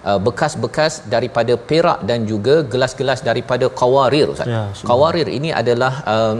uh, 0.09 0.19
bekas-bekas 0.27 0.93
daripada 1.15 1.55
perak 1.71 1.99
dan 2.09 2.21
juga 2.31 2.55
gelas-gelas 2.73 3.21
daripada 3.29 3.67
qawarir 3.81 4.27
ustaz. 4.35 4.53
Ya, 4.55 4.63
qawarir 4.91 5.27
ini 5.39 5.51
adalah 5.61 5.93
uh, 6.13 6.35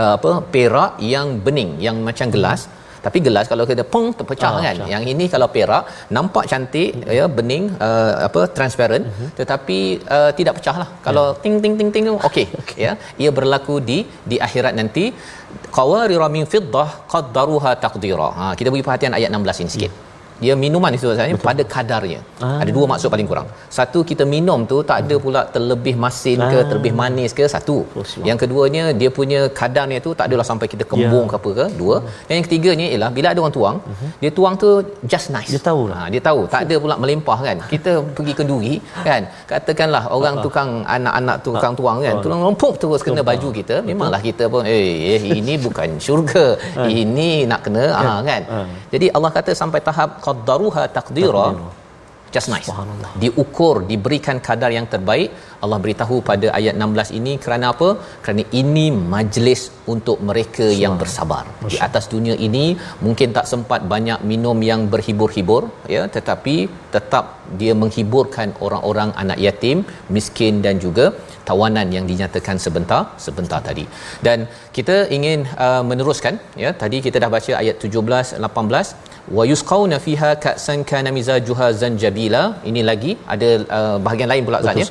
uh, 0.00 0.12
apa 0.18 0.32
perak 0.54 0.92
yang 1.14 1.30
bening 1.46 1.72
yang 1.86 1.98
macam 2.10 2.28
gelas 2.36 2.62
hmm 2.66 2.79
tapi 3.06 3.18
gelas 3.26 3.46
kalau 3.52 3.64
kita 3.70 3.84
pong 3.92 4.06
terpecah 4.18 4.52
oh, 4.56 4.62
kan 4.64 4.74
macam. 4.76 4.90
yang 4.94 5.04
ini 5.12 5.24
kalau 5.34 5.48
perak 5.54 5.84
nampak 6.16 6.44
cantik 6.50 6.90
mm-hmm. 6.96 7.16
ya 7.18 7.24
bening 7.38 7.64
uh, 7.86 8.12
apa 8.28 8.40
transparent 8.56 9.04
mm-hmm. 9.08 9.30
tetapi 9.40 9.78
uh, 10.16 10.30
tidak 10.38 10.54
pecah 10.58 10.76
lah 10.82 10.88
kalau 11.06 11.26
yeah. 11.30 11.40
ting 11.44 11.56
ting 11.62 11.74
ting 11.78 11.90
ting 11.94 12.06
okey 12.28 12.46
okay. 12.62 12.78
ya 12.86 12.92
ia 13.22 13.30
berlaku 13.38 13.76
di 13.90 13.98
di 14.30 14.38
akhirat 14.48 14.74
nanti 14.80 15.06
qawarira 15.78 16.28
min 16.36 16.46
fiddah 16.52 16.88
qaddaruha 17.14 17.72
taqdira 17.86 18.30
ha 18.38 18.46
kita 18.60 18.68
beri 18.74 18.86
perhatian 18.86 19.18
ayat 19.18 19.30
16 19.40 19.64
ini 19.64 19.72
sikit 19.76 19.92
yeah 19.94 20.09
dia 20.44 20.54
minuman 20.62 20.90
itu 20.96 21.06
saya 21.20 21.36
pada 21.48 21.62
kadarnya. 21.74 22.20
Ah. 22.44 22.56
Ada 22.62 22.70
dua 22.76 22.84
maksud 22.92 23.08
paling 23.14 23.28
kurang. 23.30 23.46
Satu 23.76 23.98
kita 24.10 24.24
minum 24.34 24.60
tu 24.70 24.76
tak 24.90 24.98
ada 25.02 25.16
pula 25.24 25.40
terlebih 25.54 25.94
masin 26.04 26.38
ke 26.52 26.58
ah. 26.60 26.66
terlebih 26.68 26.92
manis 27.00 27.32
ke 27.38 27.44
satu. 27.54 27.78
Oh, 28.00 28.04
yang 28.28 28.38
keduanya 28.42 28.84
dia 29.00 29.10
punya 29.18 29.40
kadarnya 29.60 29.98
tu 30.06 30.10
tak 30.18 30.26
adalah 30.30 30.46
sampai 30.50 30.66
kita 30.72 30.84
kembung 30.92 31.26
yeah. 31.26 31.32
ke 31.32 31.40
apa 31.40 31.50
ke 31.58 31.66
dua. 31.80 31.96
Dan 32.26 32.32
yang 32.38 32.46
ketiganya 32.48 32.86
ialah 32.92 33.10
bila 33.16 33.28
ada 33.32 33.40
orang 33.44 33.54
tuang, 33.58 33.76
uh-huh. 33.90 34.10
dia 34.22 34.30
tuang 34.38 34.54
tu 34.62 34.70
just 35.12 35.28
nice. 35.36 35.50
Dia 35.54 35.62
tahu 35.70 35.82
lah. 35.92 35.98
Ha, 36.00 36.08
dia 36.14 36.22
tahu 36.28 36.40
tak 36.54 36.62
ada 36.66 36.76
pula 36.84 36.96
melimpah 37.02 37.38
kan. 37.46 37.56
Kita 37.72 37.92
pergi 38.16 38.32
ke 38.40 38.44
duri 38.50 38.74
kan. 39.08 39.22
Katakanlah 39.52 40.02
orang 40.18 40.34
uh-huh. 40.36 40.44
tukang 40.46 40.70
anak-anak 40.96 41.36
tukang 41.48 41.74
tuang 41.80 41.98
kan. 42.06 42.14
Uh-huh. 42.16 42.24
Tulang 42.24 42.40
lempuk 42.48 42.74
terus 42.82 43.00
kena 43.06 43.22
baju 43.30 43.48
kita. 43.60 43.76
Memanglah 43.90 44.22
kita 44.28 44.46
pun 44.54 44.64
eh, 44.74 45.14
eh 45.14 45.22
ini 45.40 45.56
bukan 45.66 46.00
syurga. 46.06 46.46
ini 47.00 47.30
nak 47.50 47.60
kena 47.68 47.84
ah 48.00 48.18
kan. 48.30 48.42
Jadi 48.94 49.06
Allah 49.16 49.30
kata 49.36 49.52
sampai 49.62 49.80
tahap 49.88 50.10
qaddaruha 50.30 50.84
taqdira 50.96 51.46
just 52.34 52.48
nice. 52.54 52.68
Diukur 53.22 53.74
diberikan 53.90 54.36
kadar 54.48 54.70
yang 54.78 54.86
terbaik. 54.92 55.30
Allah 55.64 55.78
beritahu 55.84 56.16
pada 56.30 56.48
ayat 56.58 56.74
16 56.84 57.16
ini 57.18 57.32
kerana 57.44 57.66
apa? 57.74 57.88
Kerana 58.24 58.42
ini 58.60 58.84
majlis 59.14 59.62
untuk 59.94 60.18
mereka 60.28 60.66
yang 60.82 60.94
bersabar. 61.02 61.44
Di 61.72 61.78
atas 61.88 62.06
dunia 62.14 62.36
ini 62.48 62.64
mungkin 63.06 63.34
tak 63.38 63.48
sempat 63.52 63.82
banyak 63.94 64.20
minum 64.32 64.58
yang 64.70 64.82
berhibur-hibur 64.92 65.62
ya 65.94 66.04
tetapi 66.16 66.56
tetap 66.94 67.24
dia 67.60 67.74
menghiburkan 67.82 68.48
orang-orang 68.66 69.10
anak 69.22 69.38
yatim 69.46 69.78
miskin 70.16 70.56
dan 70.66 70.76
juga 70.86 71.06
tawanan 71.48 71.88
yang 71.96 72.04
dinyatakan 72.10 72.56
sebentar 72.64 73.02
sebentar 73.26 73.60
tadi. 73.68 73.84
Dan 74.26 74.38
kita 74.76 74.96
ingin 75.16 75.40
uh, 75.66 75.82
meneruskan 75.90 76.36
ya 76.64 76.70
tadi 76.82 76.98
kita 77.06 77.18
dah 77.24 77.30
baca 77.36 77.52
ayat 77.62 77.76
17 77.86 78.38
18 78.48 79.09
wa 79.36 79.44
yusqauna 79.50 79.98
fiha 80.06 80.30
ka'san 80.44 80.80
kana 80.90 81.10
mizajuha 81.18 81.68
zanjabila. 81.82 82.42
Ini 82.70 82.82
lagi 82.90 83.12
ada 83.34 83.50
uh, 83.78 83.96
bahagian 84.06 84.30
lain 84.32 84.44
pula 84.48 84.60
Zat 84.66 84.82
ya? 84.82 84.86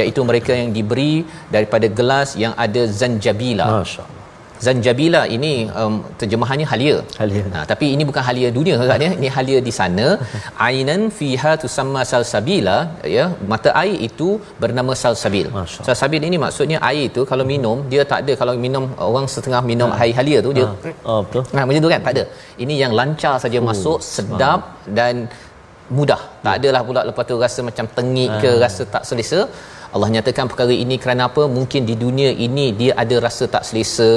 Iaitu 0.00 0.20
mereka 0.30 0.52
yang 0.60 0.70
diberi 0.78 1.14
daripada 1.54 1.88
gelas 2.00 2.32
yang 2.44 2.54
ada 2.66 2.84
zanjabila. 3.00 3.68
Masyaallah 3.78 4.23
zanjabila 4.66 5.22
ini 5.36 5.52
um, 5.80 5.94
terjemahannya 6.20 6.66
halia. 6.72 6.96
Halia. 7.20 7.44
Ha, 7.54 7.64
tapi 7.72 7.86
ini 7.94 8.02
bukan 8.08 8.22
halia 8.28 8.48
dunia 8.58 8.76
kan 8.90 9.04
ya. 9.06 9.10
Ini 9.18 9.28
halia 9.36 9.58
di 9.68 9.72
sana. 9.78 10.06
Ainan 10.66 11.02
fiha 11.18 11.52
tusamma 11.62 12.02
salsabila 12.10 12.76
ya. 13.16 13.24
Mata 13.52 13.72
air 13.82 13.96
itu 14.08 14.28
bernama 14.62 14.94
salsabil. 15.02 15.48
Salsabil 15.88 16.22
ini 16.30 16.38
maksudnya 16.44 16.78
air 16.90 17.04
itu 17.10 17.24
kalau 17.32 17.46
minum 17.52 17.80
dia 17.94 18.04
tak 18.12 18.20
ada 18.24 18.34
kalau 18.42 18.54
minum 18.66 18.86
orang 19.10 19.28
setengah 19.36 19.62
minum 19.72 19.90
ha. 19.94 20.02
air 20.04 20.14
halia 20.20 20.38
tu 20.46 20.52
dia 20.58 20.68
ha. 20.68 20.92
oh 21.10 21.20
betul. 21.26 21.42
Ha 21.54 21.66
macam 21.68 21.80
tu 21.86 21.92
kan? 21.94 22.02
Tak 22.06 22.14
ada. 22.16 22.24
Ini 22.64 22.74
yang 22.84 22.92
lancar 23.00 23.34
saja 23.44 23.58
uh. 23.60 23.66
masuk, 23.70 23.98
sedap 24.14 24.60
ha. 24.60 24.94
dan 24.98 25.14
mudah. 25.96 26.20
Tak 26.44 26.54
adalah 26.60 26.80
pula 26.88 27.00
lepas 27.08 27.24
tu 27.28 27.36
rasa 27.46 27.60
macam 27.68 27.86
tengik 27.96 28.30
ke 28.44 28.50
ha. 28.56 28.60
rasa 28.64 28.82
tak 28.94 29.04
selesa. 29.08 29.40
Allah 29.94 30.08
nyatakan 30.14 30.46
perkara 30.52 30.74
ini 30.84 30.96
kerana 31.02 31.22
apa 31.30 31.42
mungkin 31.56 31.82
di 31.90 31.94
dunia 32.04 32.30
ini 32.46 32.66
dia 32.80 32.92
ada 33.02 33.16
rasa 33.26 33.44
tak 33.54 33.64
selesa 33.68 34.10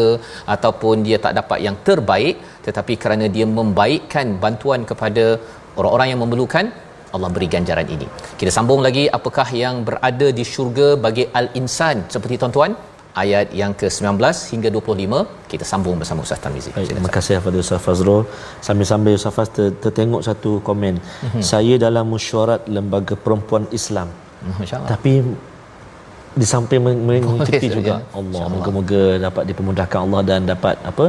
ataupun 0.55 1.05
dia 1.07 1.17
tak 1.25 1.33
dapat 1.39 1.59
yang 1.67 1.77
terbaik 1.87 2.35
tetapi 2.67 2.93
kerana 3.03 3.25
dia 3.35 3.45
membaikkan 3.59 4.27
bantuan 4.43 4.83
kepada 4.91 5.25
orang-orang 5.79 6.09
yang 6.11 6.21
memerlukan 6.23 6.67
Allah 7.15 7.29
beri 7.35 7.47
ganjaran 7.55 7.87
ini. 7.95 8.07
Kita 8.39 8.51
sambung 8.57 8.81
lagi 8.85 9.03
apakah 9.17 9.47
yang 9.63 9.75
berada 9.87 10.27
di 10.39 10.43
syurga 10.53 10.87
bagi 11.05 11.25
al-insan 11.39 11.97
seperti 12.13 12.35
tuan-tuan 12.41 12.71
ayat 13.23 13.47
yang 13.61 13.71
ke-19 13.81 14.21
hingga 14.53 14.69
25 14.77 15.49
kita 15.51 15.65
sambung 15.71 15.95
bersama 16.01 16.25
Ustaz 16.25 16.41
Tamizi. 16.45 16.71
Baik, 16.77 16.89
terima 16.93 17.11
kasih 17.17 17.33
kepada 17.39 17.57
Ustaz 17.65 17.81
Fazrul. 17.85 18.23
Sambil-sambil 18.67 19.13
Ustaz 19.19 19.33
Faz 19.37 19.49
ter- 19.57 19.75
tertengok 19.83 20.21
satu 20.29 20.51
komen. 20.69 20.95
Mm-hmm. 21.01 21.43
Saya 21.51 21.75
dalam 21.85 22.05
mesyuarat 22.13 22.63
lembaga 22.77 23.15
perempuan 23.25 23.65
Islam. 23.79 24.09
Mm-hmm. 24.47 24.89
Tapi 24.93 25.13
di 26.40 26.46
samping 26.52 26.80
mengikuti 27.08 27.68
juga 27.76 27.94
ya. 27.94 28.18
Allah 28.20 28.44
moga-moga 28.54 29.02
dapat 29.26 29.44
dipermudahkan 29.50 29.98
Allah 30.04 30.20
dan 30.30 30.40
dapat 30.52 30.76
apa 30.90 31.06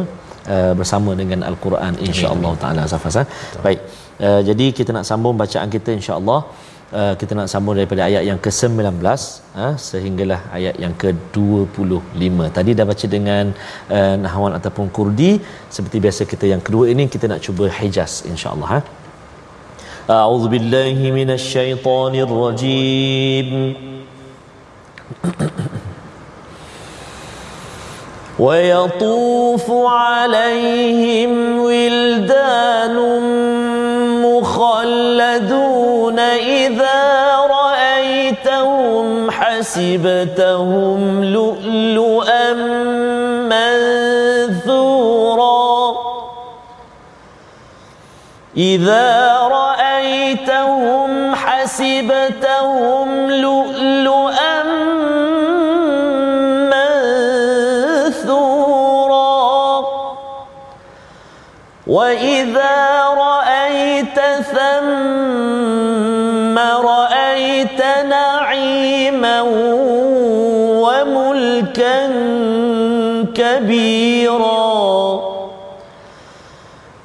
uh, 0.54 0.74
bersama 0.80 1.12
dengan 1.22 1.40
al-Quran 1.50 1.94
insya-Allah 2.08 2.52
taala 2.64 2.84
Safas 2.94 3.18
baik 3.66 3.80
uh, 4.26 4.42
jadi 4.50 4.66
kita 4.78 4.92
nak 4.98 5.06
sambung 5.10 5.36
bacaan 5.42 5.70
kita 5.76 5.90
insya-Allah 6.00 6.40
uh, 7.00 7.14
kita 7.22 7.34
nak 7.40 7.48
sambung 7.54 7.76
daripada 7.80 8.02
ayat 8.10 8.24
yang 8.30 8.40
ke-19 8.46 8.84
uh, 9.64 9.74
sehinggalah 9.88 10.42
ayat 10.58 10.76
yang 10.84 10.94
ke-25 11.04 12.50
tadi 12.58 12.72
dah 12.80 12.88
baca 12.92 13.06
dengan 13.16 13.46
uh, 13.98 14.16
nahwan 14.26 14.56
ataupun 14.60 14.92
kurdi 14.98 15.32
seperti 15.78 16.00
biasa 16.08 16.22
kita 16.34 16.48
yang 16.54 16.62
kedua 16.68 16.92
ini 16.96 17.06
kita 17.16 17.32
nak 17.32 17.42
cuba 17.48 17.72
hijaz 17.80 18.16
insya-Allah 18.34 18.70
ha 18.76 18.82
أعوذ 20.04 20.46
بالله 20.54 21.00
من 21.20 21.30
الشيطان 21.40 22.14
الرجيم 22.28 23.50
ويطوف 28.39 29.71
عليهم 29.71 31.59
ولدان 31.59 32.97
مخلدون 34.23 36.19
إذا 36.19 37.37
رأوا 37.37 37.69
حسبتهم 39.31 41.25
لؤلؤا 41.25 42.53
منثورا. 44.63 45.09
إذا 48.57 49.39
رأيتهم 49.43 51.35
حسبتهم 51.35 53.09
لؤلؤا 53.31 53.68
وإذا 61.89 63.05
رأيت 63.17 64.21
ثم 64.53 66.59
رأيت 66.59 67.81
نعيما 68.09 69.43
وملكا 70.85 72.07
كبيرا 73.35 75.21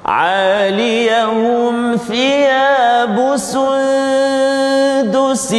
عاليهم 0.04 1.96
ثياب 1.96 3.32
سندس 3.36 5.54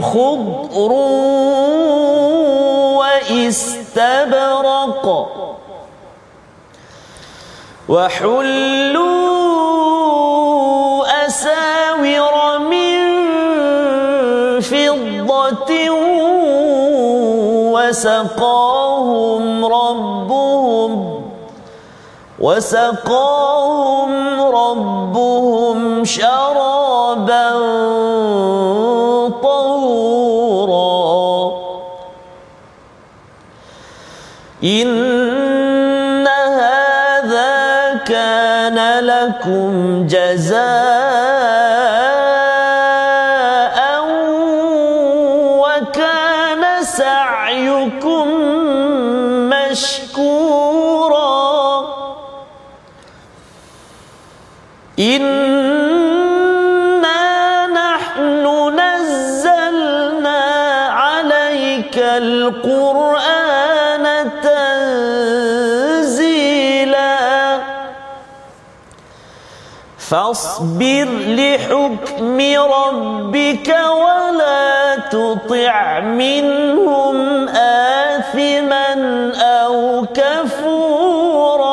خضر 0.00 0.92
واستبرق 4.10 5.06
وحلوا 7.90 9.26
أساور 11.26 12.58
من 12.58 13.00
فضة 14.60 15.90
وسقاهم 17.74 19.64
ربهم 19.64 21.20
وسقاهم 22.40 24.10
ربهم 24.40 26.04
شرابا 26.04 27.50
طهورا. 29.42 30.80
إن 34.64 35.29
لكم 39.30 40.06
جزاء 40.06 40.60
وكان 45.62 46.62
سعيكم 46.82 48.26
مشكورا. 49.50 50.90
إنا 54.98 56.46
نحن 57.66 58.44
نزلنا 58.80 60.42
عليك 60.90 61.96
القرآن 61.98 63.50
تنزيلا 64.42 64.59
فاصبر 70.10 71.08
لحكم 71.26 72.38
ربك 72.80 73.68
ولا 74.02 74.96
تطع 74.96 76.00
منهم 76.00 77.48
آثما 77.48 78.92
أو 79.42 80.06
كفورا. 80.14 81.70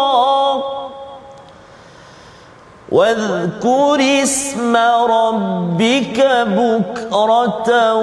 واذكر 2.91 3.99
اسم 4.23 4.77
ربك 5.09 6.19
بكرة 6.47 7.93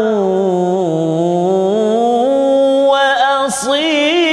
وأصيلا. 2.90 4.23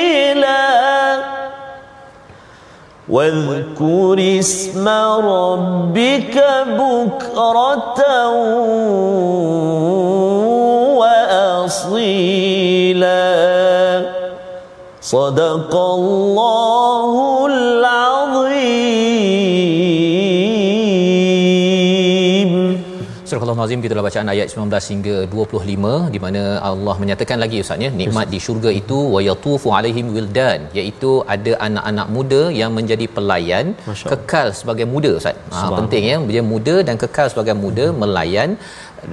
واذكر 3.11 4.17
اسم 4.39 4.87
ربك 4.87 6.35
بكرة 6.79 7.99
وأصيلا. 10.95 12.41
صدق 15.01 15.75
الله 15.75 17.45
العظيم. 17.45 17.80
Surah 23.31 23.67
kita 23.83 23.93
dah 23.97 24.03
bacaan 24.05 24.29
ayat 24.31 24.47
19 24.53 24.87
hingga 24.91 25.13
25 25.33 25.91
di 26.13 26.19
mana 26.23 26.41
Allah 26.69 26.95
menyatakan 27.01 27.37
lagi 27.43 27.57
ustaz 27.63 27.83
ya 27.85 27.89
nikmat 27.99 28.27
di 28.33 28.39
syurga 28.45 28.69
itu 28.79 28.97
wa 29.13 29.19
yatufu 29.27 29.67
alaihim 29.77 30.07
wildan 30.15 30.61
iaitu 30.79 31.11
ada 31.35 31.53
anak-anak 31.67 32.07
muda 32.15 32.41
yang 32.61 32.71
menjadi 32.77 33.05
pelayan 33.15 33.65
kekal 34.11 34.47
sebagai 34.59 34.87
muda 34.93 35.11
ustaz. 35.19 35.37
Ha, 35.55 35.63
penting 35.79 36.03
ya 36.11 36.17
dia 36.33 36.43
muda 36.51 36.75
dan 36.87 36.99
kekal 37.03 37.29
sebagai 37.33 37.55
muda 37.63 37.85
melayan 38.03 38.49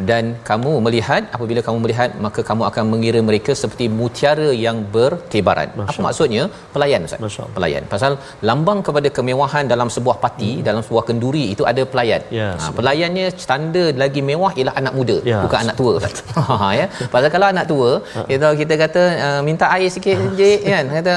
dan 0.09 0.25
kamu 0.49 0.73
melihat 0.87 1.23
apabila 1.37 1.61
kamu 1.67 1.79
melihat 1.85 2.11
maka 2.25 2.41
kamu 2.49 2.63
akan 2.71 2.85
mengira 2.93 3.21
mereka 3.29 3.53
seperti 3.61 3.87
mutiara 3.99 4.49
yang 4.67 4.79
bertebaran. 4.95 5.69
Masya 5.79 5.91
Apa 5.91 6.01
maksudnya? 6.07 6.43
Pelayan 6.75 7.07
ustaz. 7.09 7.21
Masya. 7.25 7.45
Pelayan. 7.57 7.83
Pasal 7.95 8.13
lambang 8.49 8.81
kepada 8.87 9.09
kemewahan 9.19 9.65
dalam 9.73 9.89
sebuah 9.97 10.17
parti, 10.25 10.51
hmm. 10.59 10.65
dalam 10.69 10.83
sebuah 10.87 11.05
kenduri 11.09 11.45
itu 11.55 11.65
ada 11.73 11.83
pelayan. 11.93 12.23
Ya, 12.39 12.49
ha, 12.61 12.71
pelayannya 12.79 13.27
standar 13.45 13.89
lagi 14.03 14.21
mewah 14.31 14.53
ialah 14.59 14.75
anak 14.81 14.95
muda, 14.99 15.17
Ya, 15.33 15.41
bukan 15.45 15.59
anak 15.65 15.77
tua. 15.81 15.95
ha 16.49 16.69
ya. 16.81 16.87
Pasal 17.15 17.31
kalau 17.37 17.49
anak 17.55 17.67
tua, 17.73 17.91
kita 18.31 18.49
kita 18.61 18.75
kata 18.85 19.03
uh, 19.27 19.41
minta 19.49 19.67
air 19.77 19.91
sikit 19.97 20.17
jek 20.41 20.61
kan. 20.73 20.85
Kata 20.99 21.15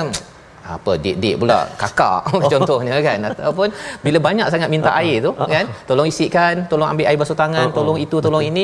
apa 0.77 0.91
dek-dek 1.03 1.35
pula 1.41 1.57
kakak. 1.81 2.21
Contohnya 2.53 2.95
kan. 3.07 3.19
Ataupun 3.31 3.67
bila 4.05 4.17
banyak 4.27 4.47
sangat 4.53 4.69
minta 4.73 4.91
air 5.01 5.17
tu 5.25 5.31
kan. 5.53 5.65
Tolong 5.89 6.07
isikan 6.11 6.53
tolong 6.71 6.89
ambil 6.93 7.05
air 7.09 7.19
basuh 7.21 7.37
tangan 7.43 7.67
tolong 7.77 7.97
itu 8.05 8.17
tolong 8.25 8.43
ini. 8.49 8.63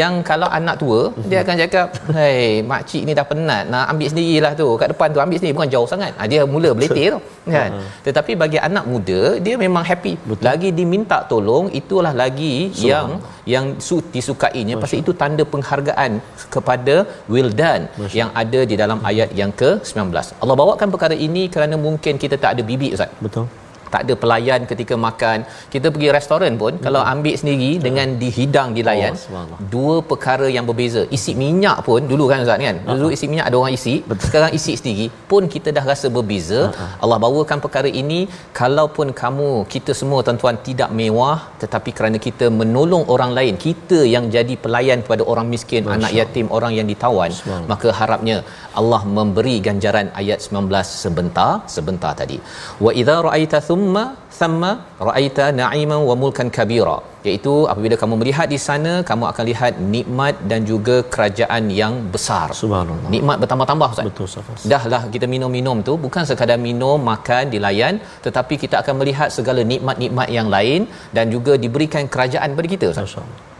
Yang 0.00 0.12
kalau 0.30 0.48
anak 0.58 0.76
tua 0.82 1.00
dia 1.30 1.38
akan 1.44 1.54
cakap 1.62 1.86
hey 2.18 2.62
mak 2.70 2.82
cik 2.90 3.02
ni 3.08 3.12
dah 3.18 3.26
penat 3.30 3.62
nak 3.72 3.84
ambil 3.92 4.08
sendirilah 4.12 4.52
tu. 4.62 4.68
Kat 4.82 4.88
depan 4.94 5.08
tu 5.14 5.20
ambil 5.26 5.38
sendiri 5.40 5.54
bukan 5.58 5.72
jauh 5.74 5.88
sangat. 5.94 6.12
Ha, 6.18 6.24
dia 6.32 6.42
mula 6.54 6.70
beletir 6.78 7.08
tu 7.16 7.20
kan. 7.56 7.70
Tetapi 8.06 8.32
bagi 8.42 8.58
anak 8.68 8.84
muda 8.92 9.20
dia 9.46 9.54
memang 9.64 9.84
happy. 9.90 10.14
Lagi 10.48 10.68
diminta 10.80 11.18
tolong 11.32 11.66
itulah 11.80 12.12
lagi 12.22 12.54
yang 12.90 13.08
yang 13.52 13.66
su- 13.86 14.04
disukainya. 14.16 14.74
Pasal 14.82 15.00
itu 15.02 15.12
tanda 15.22 15.42
penghargaan 15.52 16.12
kepada 16.54 16.94
wildan 17.32 17.80
yang 18.18 18.30
ada 18.42 18.60
di 18.70 18.74
dalam 18.82 18.98
ayat 19.10 19.30
yang 19.40 19.52
ke-19. 19.60 20.12
Allah 20.42 20.56
bawakan 20.62 20.88
perkara 20.94 21.16
ini 21.26 21.42
kerana 21.54 21.74
mungkin 21.80 22.20
kita 22.22 22.36
tak 22.36 22.56
ada 22.56 22.62
bibi 22.62 22.94
ustaz 22.94 23.10
Betul. 23.24 23.48
Tak 23.92 24.00
ada 24.04 24.14
pelayan 24.22 24.60
ketika 24.70 24.94
makan. 25.06 25.38
Kita 25.74 25.86
pergi 25.94 26.08
restoran 26.18 26.52
pun 26.62 26.72
hmm. 26.76 26.84
kalau 26.86 27.02
ambil 27.14 27.34
sendiri 27.40 27.70
dengan 27.86 28.08
dihidang 28.22 28.68
dilayan 28.78 29.12
Oh, 29.16 29.22
subhanallah. 29.24 29.58
dua 29.74 29.96
perkara 30.10 30.46
yang 30.56 30.64
berbeza. 30.70 31.02
Isi 31.16 31.32
minyak 31.42 31.78
pun 31.88 32.00
dulu 32.12 32.24
kan 32.30 32.38
ustaz 32.44 32.60
kan? 32.68 32.76
Dulu 33.00 33.08
isi 33.16 33.26
minyak 33.32 33.46
ada 33.50 33.56
orang 33.62 33.74
isi 33.78 33.94
sekarang 34.26 34.50
isi 34.58 34.72
sendiri 34.80 35.06
pun 35.30 35.42
kita 35.54 35.68
dah 35.76 35.84
rasa 35.92 36.06
berbeza. 36.16 36.60
Allah 37.04 37.18
bawakan 37.24 37.58
perkara 37.64 37.90
ini 38.02 38.20
kalaupun 38.60 39.08
kamu 39.22 39.50
kita 39.74 39.92
semua 40.00 40.20
tuan-tuan 40.26 40.56
tidak 40.68 40.90
mewah 41.00 41.38
tetapi 41.62 41.90
kerana 41.98 42.18
kita 42.26 42.46
menolong 42.60 43.04
orang 43.14 43.32
lain 43.38 43.54
kita 43.66 43.98
yang 44.14 44.24
jadi 44.36 44.54
pelayan 44.64 44.98
kepada 45.04 45.22
orang 45.32 45.46
miskin 45.54 45.82
Masya 45.84 45.96
anak 45.96 46.12
yatim 46.18 46.46
orang 46.56 46.72
yang 46.78 46.86
ditawan 46.92 47.30
Subhanallah. 47.38 47.68
maka 47.72 47.88
harapnya 48.00 48.36
Allah 48.80 49.00
memberi 49.18 49.54
ganjaran 49.66 50.08
ayat 50.20 50.38
19 50.46 50.82
sebentar 51.04 51.50
sebentar 51.76 52.12
tadi. 52.20 52.38
Wa 52.84 52.90
idza 53.00 53.16
ra'aita 53.26 53.58
thumma 53.78 54.04
thumma 54.38 54.70
ra'aita 55.08 55.46
na'iman 55.60 56.00
wa 56.08 56.14
mulkan 56.22 56.48
kabira 56.56 56.96
iaitu 57.28 57.54
apabila 57.72 57.96
kamu 58.02 58.14
melihat 58.20 58.46
di 58.52 58.58
sana 58.66 58.92
kamu 59.08 59.24
akan 59.30 59.44
lihat 59.50 59.72
nikmat 59.94 60.34
dan 60.50 60.60
juga 60.70 60.96
kerajaan 61.14 61.64
yang 61.80 61.94
besar 62.14 62.46
Subhanallah. 62.60 63.10
nikmat 63.14 63.36
bertambah-tambah 63.42 63.88
ustaz 63.94 64.08
Betul 64.10 64.28
Safas. 64.34 64.62
Dahlah 64.72 65.02
kita 65.16 65.26
minum-minum 65.34 65.80
tu 65.88 65.94
bukan 66.06 66.24
sekadar 66.30 66.58
minum, 66.68 66.98
makan, 67.10 67.44
dilayan 67.54 67.96
tetapi 68.26 68.56
kita 68.62 68.76
akan 68.82 68.96
melihat 69.02 69.28
segala 69.38 69.62
nikmat-nikmat 69.72 70.30
yang 70.38 70.50
lain 70.56 70.80
dan 71.18 71.26
juga 71.36 71.54
diberikan 71.66 72.06
kerajaan 72.14 72.50
kepada 72.54 72.70
kita 72.74 72.86
Ustaz. 72.94 73.14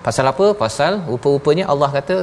Pasal 0.07 0.27
apa? 0.33 0.47
Pasal 0.63 0.93
rupa-rupanya 1.13 1.65
Allah 1.73 1.89
kata 1.97 2.17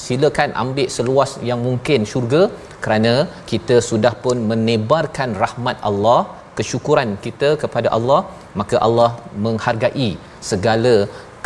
silakan 0.00 0.50
ambil 0.62 0.88
seluas 0.96 1.30
yang 1.48 1.60
mungkin 1.66 2.00
syurga 2.10 2.42
kerana 2.84 3.14
kita 3.50 3.76
sudah 3.88 4.12
pun 4.24 4.36
menebarkan 4.50 5.30
rahmat 5.44 5.76
Allah, 5.90 6.20
kesyukuran 6.58 7.10
kita 7.26 7.50
kepada 7.62 7.88
Allah, 7.96 8.20
maka 8.60 8.76
Allah 8.86 9.10
menghargai 9.44 10.10
segala 10.50 10.94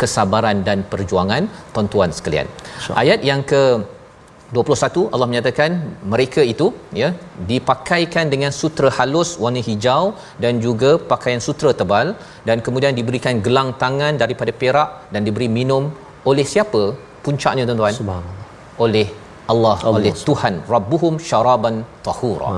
kesabaran 0.01 0.57
dan 0.67 0.79
perjuangan 0.91 1.43
tuan-tuan 1.73 2.09
sekalian. 2.17 2.47
InsyaAllah. 2.47 3.01
Ayat 3.03 3.19
yang 3.29 3.41
ke 3.51 3.61
21 4.55 5.11
Allah 5.13 5.27
menyatakan 5.31 5.71
mereka 6.11 6.41
itu 6.51 6.67
ya 7.01 7.09
dipakaikan 7.51 8.25
dengan 8.33 8.51
sutra 8.59 8.89
halus 8.97 9.29
warna 9.43 9.61
hijau 9.67 10.03
dan 10.43 10.53
juga 10.65 10.91
pakaian 11.11 11.41
sutra 11.47 11.71
tebal 11.79 12.09
dan 12.47 12.63
kemudian 12.65 12.95
diberikan 12.99 13.43
gelang 13.45 13.71
tangan 13.81 14.15
daripada 14.23 14.53
perak 14.61 14.89
dan 15.13 15.27
diberi 15.27 15.49
minum 15.57 15.91
oleh 16.31 16.45
siapa 16.53 16.83
puncaknya 17.25 17.63
tuan-tuan 17.67 18.23
oleh 18.85 19.07
Allah, 19.53 19.75
Allah 19.89 19.97
oleh 19.97 20.13
Tuhan 20.29 20.53
Rabbuhum 20.73 21.13
syaraban 21.27 21.75
tahura. 22.07 22.49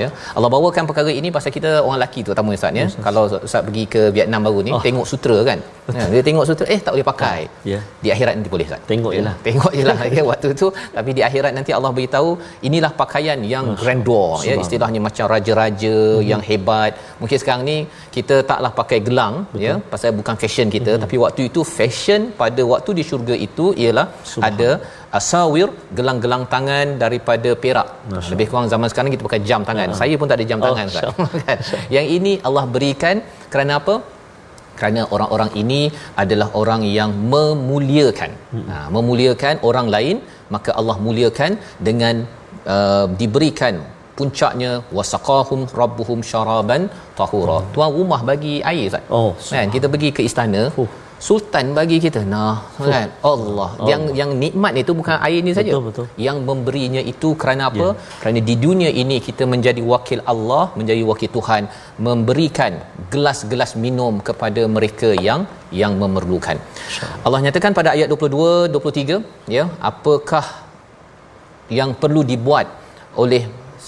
Ya. 0.00 0.08
Allah 0.36 0.48
bawakan 0.54 0.84
perkara 0.90 1.10
ini 1.20 1.28
pasal 1.36 1.50
kita 1.56 1.70
orang 1.84 1.96
lelaki 1.98 2.20
tu 2.24 2.30
terutama 2.30 2.56
Ustaz 2.58 2.80
ya. 2.80 2.86
Kalau 3.06 3.22
Ustaz 3.48 3.62
pergi 3.68 3.84
ke 3.94 4.02
Vietnam 4.16 4.40
baru 4.46 4.60
ni 4.66 4.72
oh. 4.76 4.82
tengok 4.86 5.06
sutra 5.12 5.38
kan. 5.48 5.58
Ya, 5.98 6.04
dia 6.12 6.22
tengok 6.28 6.44
sutra 6.48 6.66
eh 6.74 6.80
tak 6.86 6.92
boleh 6.94 7.06
pakai. 7.12 7.40
Ya. 7.44 7.72
Yeah. 7.72 7.82
Di 8.04 8.08
akhirat 8.14 8.32
nanti 8.38 8.50
boleh 8.54 8.66
Ustaz. 8.68 8.82
Tengok 8.92 9.12
ya. 9.14 9.18
jelah. 9.18 9.34
Tengok 9.46 9.72
jelah 9.78 9.98
ya 10.16 10.22
waktu 10.30 10.48
tu 10.62 10.68
tapi 10.96 11.10
di 11.18 11.22
akhirat 11.28 11.52
nanti 11.58 11.72
Allah 11.78 11.92
beritahu 11.98 12.30
inilah 12.68 12.92
pakaian 13.02 13.40
yang 13.54 13.66
Masya. 13.70 13.80
grandeur 13.80 14.32
ya 14.48 14.54
istilahnya 14.64 15.00
macam 15.08 15.24
raja-raja 15.34 15.96
hmm. 16.00 16.26
yang 16.30 16.42
hebat. 16.50 16.92
Mungkin 17.20 17.38
sekarang 17.42 17.64
ni 17.70 17.76
kita 18.16 18.36
taklah 18.50 18.72
pakai 18.80 19.00
gelang 19.08 19.34
ya, 19.36 19.46
Betul. 19.52 19.66
ya 19.66 19.74
pasal 19.92 20.10
bukan 20.20 20.36
fashion 20.42 20.68
kita 20.76 20.92
hmm. 20.94 21.02
tapi 21.04 21.16
waktu 21.24 21.42
itu 21.50 21.60
fashion 21.76 22.22
pada 22.42 22.62
waktu 22.72 22.90
di 22.98 23.04
syurga 23.10 23.34
itu 23.48 23.66
ialah 23.84 24.06
ada 24.50 24.70
asawir 25.18 25.68
gelang-gelang 25.98 26.44
tangan 26.54 26.86
daripada 27.02 27.50
perak. 27.62 27.88
Masya. 28.10 28.30
Lebih 28.32 28.46
kurang 28.50 28.66
zaman 28.72 28.88
sekarang 28.92 29.10
kita 29.14 29.24
pakai 29.28 29.40
jam 29.48 29.62
tangan. 29.68 29.88
Uh-huh. 29.90 30.00
Saya 30.00 30.14
pun 30.20 30.26
tak 30.30 30.38
ada 30.40 30.46
jam 30.50 30.60
oh, 30.60 30.64
tangan 30.66 30.86
kan. 31.46 31.58
yang 31.96 32.06
ini 32.16 32.32
Allah 32.48 32.64
berikan 32.76 33.16
kerana 33.54 33.74
apa? 33.80 33.96
Kerana 34.78 35.00
orang-orang 35.14 35.50
ini 35.62 35.80
adalah 36.22 36.48
orang 36.60 36.82
yang 36.98 37.10
memuliakan. 37.32 38.30
Hmm. 38.52 38.64
Ha, 38.70 38.76
memuliakan 38.96 39.54
orang 39.68 39.86
lain, 39.94 40.16
maka 40.54 40.70
Allah 40.80 40.96
muliakan 41.06 41.52
dengan 41.88 42.26
uh, 42.74 43.06
diberikan 43.20 43.74
puncaknya 44.18 44.72
wasaqahum 44.96 45.60
rabbuhum 45.80 46.18
syaraban 46.30 46.82
tahura. 47.20 47.58
Hmm. 47.62 47.70
Tuan 47.76 47.90
rumah 47.98 48.20
bagi 48.30 48.54
air 48.72 48.84
Ustaz. 48.90 49.14
Oh, 49.18 49.30
kan 49.54 49.70
kita 49.76 49.86
pergi 49.94 50.10
ke 50.18 50.22
istana. 50.30 50.64
Uh 50.82 50.90
sultan 51.26 51.66
bagi 51.78 51.96
kita. 52.04 52.20
Nah 52.32 52.56
kan 52.88 53.08
Allah. 53.30 53.70
Oh. 53.80 53.88
yang 53.90 54.02
yang 54.20 54.30
nikmat 54.42 54.72
itu 54.82 54.92
bukan 55.00 55.16
air 55.26 55.38
ini 55.44 55.52
saja. 55.58 55.72
Betul, 55.88 56.06
yang 56.26 56.38
memberinya 56.48 57.02
itu 57.12 57.28
kerana 57.42 57.62
apa? 57.70 57.86
Yeah. 57.88 58.18
kerana 58.20 58.40
di 58.48 58.54
dunia 58.64 58.90
ini 59.02 59.16
kita 59.28 59.46
menjadi 59.54 59.82
wakil 59.92 60.20
Allah 60.32 60.64
menjadi 60.80 61.02
wakil 61.10 61.30
Tuhan 61.36 61.62
memberikan 62.08 62.72
gelas-gelas 63.14 63.72
minum 63.84 64.14
kepada 64.28 64.64
mereka 64.76 65.10
yang 65.28 65.42
yang 65.82 65.94
memerlukan. 66.02 66.58
Allah 67.26 67.40
nyatakan 67.46 67.74
pada 67.80 67.90
ayat 67.96 68.08
22 68.12 68.76
23 68.78 69.54
ya 69.56 69.66
apakah 69.90 70.46
yang 71.78 71.92
perlu 72.02 72.22
dibuat 72.32 72.66
oleh 73.22 73.42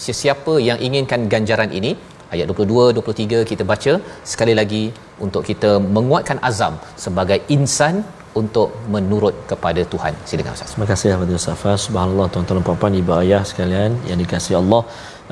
sesiapa 0.04 0.54
yang 0.68 0.78
inginkan 0.86 1.20
ganjaran 1.32 1.70
ini 1.78 1.90
ayat 2.36 2.48
22 2.52 2.98
23 3.00 3.50
kita 3.50 3.64
baca 3.72 3.92
sekali 4.32 4.54
lagi 4.60 4.84
untuk 5.26 5.42
kita 5.50 5.72
menguatkan 5.96 6.40
azam 6.50 6.76
sebagai 7.04 7.38
insan 7.56 7.96
untuk 8.40 8.68
menurut 8.94 9.34
kepada 9.50 9.82
Tuhan. 9.92 10.14
Silakan 10.28 10.54
Ustaz. 10.56 10.70
Terima 10.72 10.88
kasih 10.92 11.08
kepada 11.12 11.34
Ustaz. 11.40 11.84
Subhanallah 11.88 12.26
tuan-tuan 12.32 12.64
puan-puan 12.66 12.96
ibu 13.00 13.12
ayah 13.20 13.42
sekalian 13.50 13.92
yang 14.08 14.18
dikasihi 14.22 14.56
Allah 14.62 14.82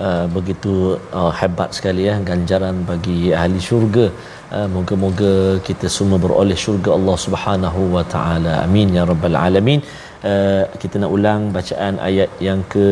uh, 0.07 0.25
begitu 0.37 0.73
uh, 1.19 1.33
hebat 1.41 1.71
sekali 1.79 2.05
ya 2.11 2.15
ganjaran 2.31 2.79
bagi 2.91 3.19
ahli 3.41 3.61
syurga. 3.69 4.07
Uh, 4.57 4.69
moga-moga 4.77 5.35
kita 5.69 5.87
semua 5.97 6.19
beroleh 6.25 6.59
syurga 6.65 6.91
Allah 6.99 7.17
Subhanahu 7.27 7.83
wa 7.97 8.05
taala. 8.15 8.55
Amin 8.67 8.97
ya 8.99 9.05
rabbal 9.13 9.39
alamin. 9.47 9.83
Uh, 10.31 10.65
kita 10.83 10.97
nak 11.03 11.11
ulang 11.17 11.41
bacaan 11.57 11.95
ayat 12.09 12.31
yang 12.47 12.61
ke 12.73 12.85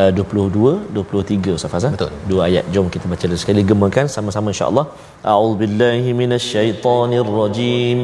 uh, 0.00 0.10
22 0.10 0.90
23 0.98 1.56
Ustaz 1.56 1.70
Fazal. 1.74 1.92
Betul. 1.94 2.10
Dua 2.30 2.42
ayat. 2.50 2.64
Jom 2.74 2.86
kita 2.94 3.06
baca 3.12 3.24
dulu 3.30 3.38
sekali 3.42 3.62
gemakan 3.72 4.06
sama-sama 4.14 4.48
insya-Allah. 4.54 4.86
A'udzubillahi 5.32 6.10
minasyaitonirrajim. 6.20 7.98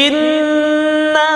Inna 0.00 1.30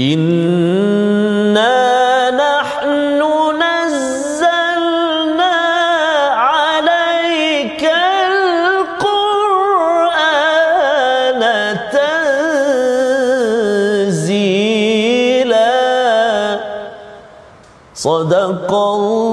إنا 0.00 1.76
نحن 2.30 3.20
نزلنا 3.62 5.56
عليك 6.48 7.82
القرآن 9.90 11.42
تنزيلا 15.20 15.70
صدق 17.94 18.72
الله 18.72 19.29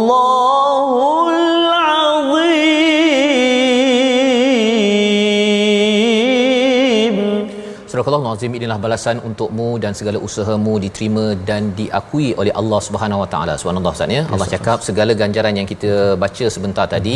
Surah 8.07 8.19
Al-Azim 8.23 8.53
inilah 8.57 8.75
balasan 8.83 9.17
untukmu 9.27 9.65
dan 9.83 9.93
segala 9.99 10.17
usahamu 10.27 10.73
diterima 10.83 11.23
dan 11.49 11.63
diakui 11.79 12.27
oleh 12.41 12.53
Allah 12.59 12.79
Subhanahu 12.85 13.19
Wa 13.23 13.27
Taala. 13.33 13.53
Subhanallah 13.61 13.91
Ustaz 13.95 14.15
ya. 14.17 14.21
Allah 14.35 14.47
cakap 14.53 14.77
segala 14.87 15.11
ganjaran 15.21 15.59
yang 15.59 15.67
kita 15.71 15.91
baca 16.23 16.45
sebentar 16.55 16.85
tadi 16.93 17.15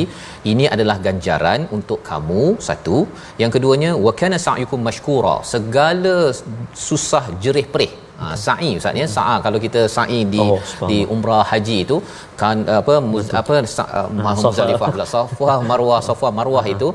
ini 0.54 0.66
adalah 0.76 0.98
ganjaran 1.08 1.62
untuk 1.78 2.00
kamu 2.10 2.44
satu. 2.68 2.98
Yang 3.42 3.52
keduanya 3.56 3.92
wa 4.06 4.14
kana 4.22 4.40
sa'yukum 4.48 4.84
mashkura. 4.88 5.36
Segala 5.54 6.16
susah 6.90 7.24
jerih 7.46 7.68
perih 7.76 7.94
ha, 8.22 8.28
sa'i 8.46 8.70
ustaz 8.80 9.02
ya? 9.02 9.08
Sa'a. 9.18 9.36
Kalau 9.46 9.60
kita 9.66 9.82
sa'i 9.96 10.20
di 10.34 10.42
oh, 10.46 10.60
di 10.92 11.00
umrah 11.16 11.44
haji 11.52 11.78
itu 11.86 11.98
kan 12.42 12.58
apa 12.80 12.94
muz, 13.12 13.28
apa 13.42 13.56
sa, 13.76 13.84
uh, 14.00 14.08
muzdalifah 14.26 14.88
pula. 14.96 15.08
Safwa 15.14 15.56
marwah 15.72 16.00
safwa 16.08 16.32
marwah 16.40 16.66
itu 16.76 16.90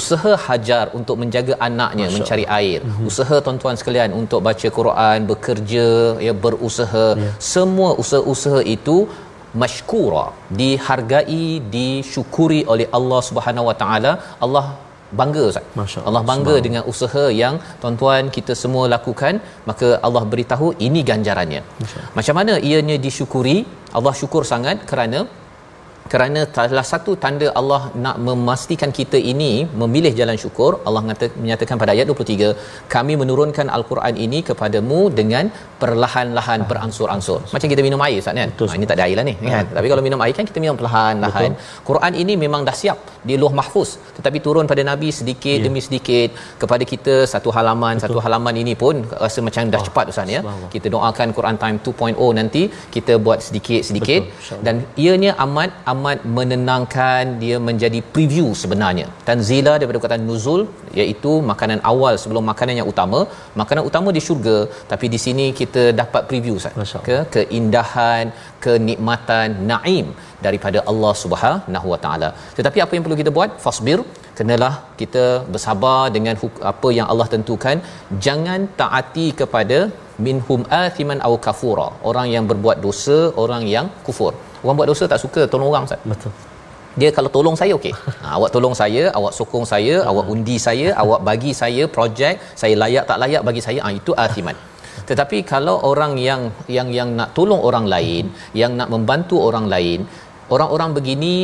usaha 0.00 0.32
hajar 0.46 0.84
untuk 0.98 1.16
menjaga 1.22 1.54
anaknya 1.68 2.06
Masya 2.08 2.14
mencari 2.16 2.44
air. 2.60 2.80
Mm-hmm. 2.82 3.08
usaha 3.10 3.36
tuan-tuan 3.46 3.78
sekalian 3.80 4.12
untuk 4.20 4.42
baca 4.48 4.68
Quran 4.78 5.18
bekerja 5.32 5.88
ya 6.26 6.34
berusaha. 6.44 7.06
Yeah. 7.22 7.34
semua 7.54 7.90
usaha-usaha 8.02 8.62
itu 8.76 8.96
mashkura 9.62 10.26
dihargai 10.60 11.46
disyukuri 11.74 12.60
oleh 12.72 12.86
Allah 12.98 13.20
Subhanahu 13.28 13.68
Wa 13.70 13.76
Taala. 13.82 14.12
Allah 14.46 14.64
bangga 15.20 15.42
Ustaz. 15.50 15.64
Allah 16.08 16.22
bangga 16.30 16.54
Semang. 16.54 16.64
dengan 16.66 16.82
usaha 16.92 17.24
yang 17.42 17.54
tuan-tuan 17.82 18.30
kita 18.36 18.54
semua 18.62 18.84
lakukan, 18.94 19.40
maka 19.70 19.88
Allah 20.06 20.24
beritahu 20.32 20.68
ini 20.86 21.02
ganjarannya. 21.10 21.62
Macam 22.18 22.36
mana 22.40 22.54
ianya 22.70 22.96
disyukuri? 23.06 23.58
Allah 23.98 24.14
syukur 24.20 24.42
sangat 24.52 24.86
kerana 24.90 25.20
kerana 26.12 26.40
salah 26.56 26.86
satu 26.90 27.12
tanda 27.24 27.48
Allah 27.60 27.82
nak 28.04 28.16
memastikan 28.28 28.90
kita 28.98 29.18
ini 29.32 29.52
memilih 29.82 30.12
jalan 30.20 30.38
syukur 30.44 30.70
Allah 30.86 31.02
menyatakan 31.42 31.76
pada 31.82 31.92
ayat 31.94 32.06
23 32.14 32.88
kami 32.94 33.14
menurunkan 33.22 33.66
al-Quran 33.76 34.14
ini 34.24 34.38
kepadamu 34.48 35.00
dengan 35.20 35.44
perlahan-lahan 35.82 36.60
beransur-ansur 36.70 37.38
macam 37.54 37.68
kita 37.72 37.82
minum 37.88 38.02
air 38.06 38.18
Ustaz 38.22 38.40
kan? 38.40 38.50
Ha, 38.70 38.74
ini 38.78 38.86
tak 38.90 38.96
ada 38.98 39.04
air 39.06 39.16
lah 39.20 39.26
ni 39.30 39.34
kan? 39.54 39.66
Tapi 39.76 39.86
kalau 39.92 40.02
minum 40.08 40.22
air 40.24 40.34
kan 40.38 40.46
kita 40.50 40.58
minum 40.64 40.76
perlahan-lahan. 40.80 41.52
Quran 41.88 42.12
ini 42.22 42.34
memang 42.44 42.62
dah 42.68 42.76
siap 42.82 42.98
di 43.28 43.34
luh 43.42 43.52
mahfuz. 43.60 43.90
Tetapi 44.16 44.38
turun 44.46 44.66
pada 44.72 44.82
nabi 44.90 45.08
sedikit 45.20 45.56
yeah. 45.56 45.64
demi 45.66 45.80
sedikit 45.86 46.28
kepada 46.62 46.84
kita 46.92 47.14
satu 47.32 47.50
halaman 47.56 47.94
Betul. 47.96 48.04
satu 48.04 48.18
halaman 48.26 48.54
ini 48.62 48.74
pun 48.82 48.96
rasa 49.24 49.38
macam 49.46 49.72
dah 49.74 49.80
oh, 49.82 49.86
cepat 49.88 50.12
Ustaz 50.14 50.34
ya. 50.36 50.40
kita 50.74 50.86
doakan 50.94 51.28
Quran 51.38 51.56
time 51.62 51.78
2.0 51.88 52.38
nanti 52.40 52.62
kita 52.96 53.12
buat 53.26 53.38
sedikit-sedikit 53.46 54.22
dan 54.66 54.76
ianya 55.06 55.32
amat 55.46 55.70
amat 55.92 55.99
menenangkan 56.36 57.22
dia 57.42 57.56
menjadi 57.68 57.98
preview 58.14 58.46
sebenarnya. 58.62 59.06
Tanzila 59.28 59.72
daripada 59.78 59.98
perkataan 59.98 60.24
nuzul 60.30 60.60
iaitu 61.00 61.32
makanan 61.50 61.80
awal 61.92 62.14
sebelum 62.22 62.44
makanan 62.50 62.74
yang 62.80 62.88
utama. 62.92 63.20
Makanan 63.60 63.82
utama 63.90 64.08
di 64.16 64.22
syurga 64.26 64.56
tapi 64.92 65.08
di 65.14 65.18
sini 65.24 65.46
kita 65.60 65.84
dapat 66.02 66.22
preview 66.30 66.56
ke 67.08 67.16
keindahan 67.36 68.26
kenikmatan 68.64 69.48
naim 69.70 70.08
daripada 70.46 70.78
Allah 70.92 71.12
Subhanahu 71.22 71.86
Wa 71.94 72.00
Taala. 72.04 72.30
Tetapi 72.58 72.78
apa 72.84 72.94
yang 72.96 73.04
perlu 73.06 73.20
kita 73.22 73.32
buat? 73.38 73.52
Fasbir. 73.64 74.00
Kenalah 74.38 74.74
kita 75.00 75.24
bersabar 75.54 75.98
dengan 76.16 76.36
apa 76.72 76.88
yang 76.98 77.08
Allah 77.12 77.26
tentukan. 77.34 77.76
Jangan 78.26 78.60
taati 78.82 79.26
kepada 79.40 79.78
minhum 80.26 80.62
athiman 80.84 81.20
au 81.28 81.34
kafura. 81.48 81.88
Orang 82.10 82.28
yang 82.34 82.46
berbuat 82.52 82.78
dosa 82.86 83.18
orang 83.44 83.64
yang 83.74 83.88
kufur 84.06 84.32
orang 84.64 84.76
buat 84.78 84.88
dosa 84.92 85.04
tak 85.12 85.20
suka 85.24 85.42
tolong 85.52 85.68
orang 85.72 85.86
Ustaz. 85.88 86.02
Betul. 86.12 86.32
Dia 87.00 87.10
kalau 87.16 87.30
tolong 87.36 87.56
saya 87.60 87.72
okey. 87.78 87.94
Ha, 88.22 88.26
awak 88.36 88.50
tolong 88.54 88.74
saya 88.80 89.02
awak 89.18 89.32
sokong 89.38 89.66
saya 89.72 89.94
hmm. 89.98 90.10
awak 90.10 90.26
undi 90.34 90.56
saya 90.66 90.88
awak 91.02 91.20
bagi 91.28 91.52
saya 91.62 91.82
projek 91.96 92.34
saya 92.62 92.74
layak 92.82 93.04
tak 93.10 93.20
layak 93.22 93.42
bagi 93.48 93.62
saya 93.66 93.80
ha, 93.86 93.90
itu 94.00 94.14
athiman 94.24 94.58
tetapi 95.10 95.38
kalau 95.52 95.76
orang 95.90 96.12
yang 96.28 96.42
yang 96.76 96.88
yang 96.98 97.08
nak 97.18 97.30
tolong 97.38 97.60
orang 97.68 97.86
lain 97.94 98.24
yang 98.60 98.72
nak 98.78 98.88
membantu 98.94 99.36
orang 99.48 99.66
lain 99.74 100.00
orang-orang 100.54 100.90
begini 100.98 101.34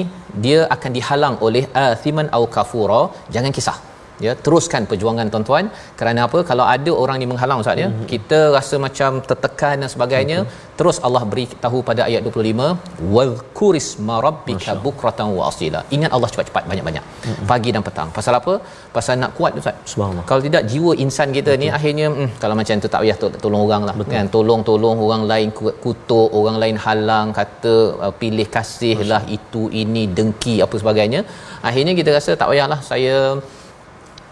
dia 0.45 0.61
akan 0.75 0.91
dihalang 0.97 1.37
oleh 1.47 1.65
athiman 1.87 2.29
au 2.37 2.45
kafura 2.57 3.03
jangan 3.35 3.53
kisah 3.57 3.79
ya 4.25 4.33
teruskan 4.45 4.83
perjuangan 4.91 5.27
tuan-tuan. 5.33 5.65
Kerana 6.01 6.21
apa? 6.29 6.39
Kalau 6.51 6.65
ada 6.75 6.93
orang 7.03 7.17
ni 7.23 7.27
menghalang 7.33 7.61
ustaz 7.63 7.83
ya 7.83 7.89
mm-hmm. 7.89 8.07
kita 8.13 8.39
rasa 8.57 8.77
macam 8.87 9.21
tertekan 9.31 9.77
dan 9.83 9.91
sebagainya 9.95 10.39
mm-hmm. 10.43 10.75
terus 10.79 10.97
Allah 11.07 11.23
beri 11.31 11.47
tahu 11.65 11.81
pada 11.91 12.03
ayat 12.09 12.23
25 12.31 13.11
wadhkuris 13.17 13.89
marabbika 14.11 14.75
bukratan 14.87 15.29
wa 15.39 15.45
asila. 15.51 15.83
Ingat 15.97 16.11
Allah 16.17 16.31
cepat-cepat 16.33 16.65
banyak-banyak. 16.71 17.05
Mm-hmm. 17.07 17.47
pagi 17.53 17.71
dan 17.77 17.83
petang. 17.89 18.11
Pasal 18.19 18.35
apa? 18.41 18.55
Pasal 18.97 19.15
nak 19.23 19.33
kuat 19.39 19.53
ustaz. 19.61 19.77
Subhanallah. 19.93 20.25
Kalau 20.31 20.43
tidak 20.49 20.63
jiwa 20.73 20.93
insan 21.05 21.29
kita 21.39 21.51
Betul. 21.53 21.63
ni 21.63 21.69
akhirnya 21.79 22.07
hmm, 22.17 22.31
kalau 22.43 22.55
macam 22.61 22.85
tu 22.85 22.91
tak 22.95 23.01
payah 23.05 23.19
to- 23.23 23.35
tolong 23.45 23.63
orang 23.69 23.83
lah 23.89 23.95
Betul. 24.01 24.15
kan? 24.15 24.27
Tolong-tolong 24.37 24.97
orang 25.07 25.23
lain 25.33 25.49
kutuk 25.85 26.29
orang 26.41 26.57
lain 26.63 26.77
halang 26.87 27.29
kata 27.41 27.75
uh, 28.07 28.15
pilih 28.21 28.49
kasih 28.57 28.97
lah 29.11 29.23
itu 29.39 29.63
ini 29.83 30.05
dengki 30.19 30.57
apa 30.65 30.77
sebagainya. 30.83 31.21
Akhirnya 31.69 31.93
kita 32.01 32.11
rasa 32.19 32.31
tak 32.41 32.49
payahlah 32.53 32.81
saya 32.91 33.17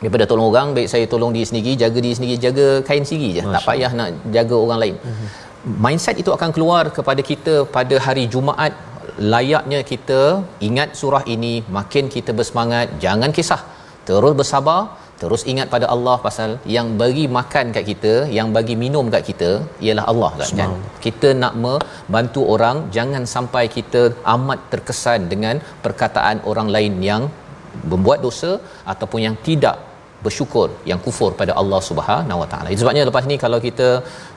daripada 0.02 0.24
tolong 0.30 0.48
orang 0.52 0.68
baik 0.76 0.88
saya 0.92 1.04
tolong 1.12 1.32
diri 1.36 1.46
sendiri 1.50 1.72
jaga 1.82 1.98
diri 2.04 2.14
sendiri 2.18 2.36
jaga 2.46 2.66
kain 2.88 3.04
sendiri 3.10 3.28
je. 3.36 3.42
Masya 3.44 3.54
tak 3.56 3.64
payah 3.68 3.92
nak 4.00 4.08
jaga 4.36 4.56
orang 4.64 4.80
lain. 4.84 4.96
Uh-huh. 5.10 5.28
mindset 5.84 6.16
itu 6.22 6.30
akan 6.36 6.50
keluar 6.56 6.82
kepada 6.96 7.22
kita 7.30 7.54
pada 7.76 7.96
hari 8.06 8.26
Jumaat. 8.34 8.74
Layaknya 9.34 9.80
kita 9.90 10.20
ingat 10.68 10.88
surah 11.00 11.22
ini 11.34 11.54
makin 11.76 12.04
kita 12.14 12.30
bersemangat 12.38 12.86
jangan 13.04 13.30
kisah. 13.38 13.62
Terus 14.08 14.34
bersabar 14.40 14.80
terus 15.20 15.42
ingat 15.52 15.68
pada 15.74 15.86
Allah 15.94 16.16
pasal 16.24 16.50
yang 16.76 16.88
bagi 17.02 17.24
makan 17.36 17.66
kat 17.76 17.84
kita 17.90 18.12
yang 18.38 18.48
bagi 18.56 18.74
minum 18.82 19.06
kat 19.14 19.22
kita 19.30 19.50
ialah 19.86 20.04
Allah 20.12 20.30
kan, 20.40 20.50
kan? 20.60 20.72
kita 21.04 21.28
nak 21.42 21.54
membantu 21.64 22.42
orang 22.54 22.78
jangan 22.96 23.24
sampai 23.34 23.64
kita 23.76 24.02
amat 24.34 24.60
terkesan 24.72 25.22
dengan 25.32 25.62
perkataan 25.84 26.38
orang 26.52 26.70
lain 26.76 26.94
yang 27.10 27.24
membuat 27.92 28.20
dosa 28.26 28.52
ataupun 28.92 29.20
yang 29.26 29.36
tidak 29.48 29.76
bersyukur 30.26 30.66
yang 30.90 31.00
kufur 31.06 31.30
pada 31.40 31.52
Allah 31.60 31.80
Subhanahu 31.88 32.38
Wa 32.42 32.48
Taala. 32.52 32.68
Sebabnya 32.82 33.02
lepas 33.08 33.24
ni 33.30 33.36
kalau 33.44 33.58
kita 33.66 33.88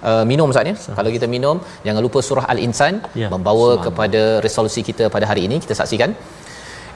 uh, 0.09 0.23
minum 0.31 0.49
saatnya, 0.55 0.75
kalau 0.99 1.11
kita 1.17 1.27
minum 1.35 1.57
jangan 1.85 2.01
lupa 2.07 2.21
surah 2.29 2.45
Al-Insan 2.53 2.95
ya, 3.21 3.29
membawa 3.35 3.69
kepada 3.85 4.23
resolusi 4.47 4.83
kita 4.89 5.07
pada 5.15 5.27
hari 5.31 5.43
ini. 5.49 5.57
Kita 5.65 5.77
saksikan. 5.81 6.11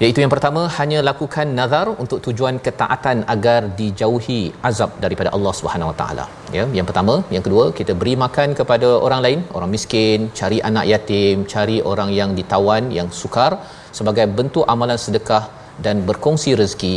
Iaitu 0.03 0.19
yang 0.23 0.31
pertama 0.33 0.61
hanya 0.75 0.99
lakukan 1.07 1.47
nazar 1.57 1.87
untuk 2.03 2.19
tujuan 2.25 2.55
ketaatan 2.65 3.17
agar 3.33 3.59
dijauhi 3.79 4.39
azab 4.69 4.91
daripada 5.03 5.29
Allah 5.35 5.53
Subhanahu 5.59 5.89
Wa 5.91 5.97
Taala. 5.99 6.25
Ya, 6.57 6.63
yang 6.77 6.87
pertama, 6.89 7.15
yang 7.35 7.43
kedua 7.47 7.65
kita 7.79 7.93
beri 8.01 8.15
makan 8.23 8.57
kepada 8.59 8.89
orang 9.07 9.21
lain, 9.25 9.39
orang 9.57 9.69
miskin, 9.75 10.19
cari 10.39 10.57
anak 10.69 10.87
yatim, 10.93 11.45
cari 11.53 11.77
orang 11.91 12.09
yang 12.19 12.31
ditawan, 12.39 12.85
yang 12.97 13.09
sukar 13.21 13.51
sebagai 13.99 14.25
bentuk 14.39 14.65
amalan 14.73 14.99
sedekah 15.05 15.43
dan 15.85 16.05
berkongsi 16.09 16.51
rezeki 16.61 16.95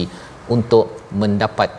untuk 0.56 0.86
mendapat 1.22 1.70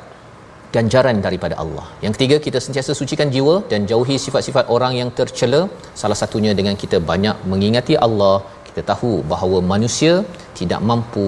ganjaran 0.75 1.17
daripada 1.25 1.55
Allah. 1.63 1.85
Yang 2.03 2.13
ketiga, 2.17 2.37
kita 2.45 2.59
sentiasa 2.65 2.91
sucikan 2.99 3.29
jiwa 3.35 3.55
dan 3.71 3.87
jauhi 3.91 4.17
sifat-sifat 4.25 4.65
orang 4.75 4.93
yang 4.99 5.09
tercela. 5.19 5.61
Salah 6.01 6.17
satunya 6.21 6.51
dengan 6.59 6.75
kita 6.83 6.99
banyak 7.11 7.35
mengingati 7.51 7.95
Allah, 8.07 8.35
kita 8.67 8.81
tahu 8.91 9.11
bahawa 9.31 9.57
manusia 9.73 10.13
tidak 10.59 10.81
mampu 10.89 11.27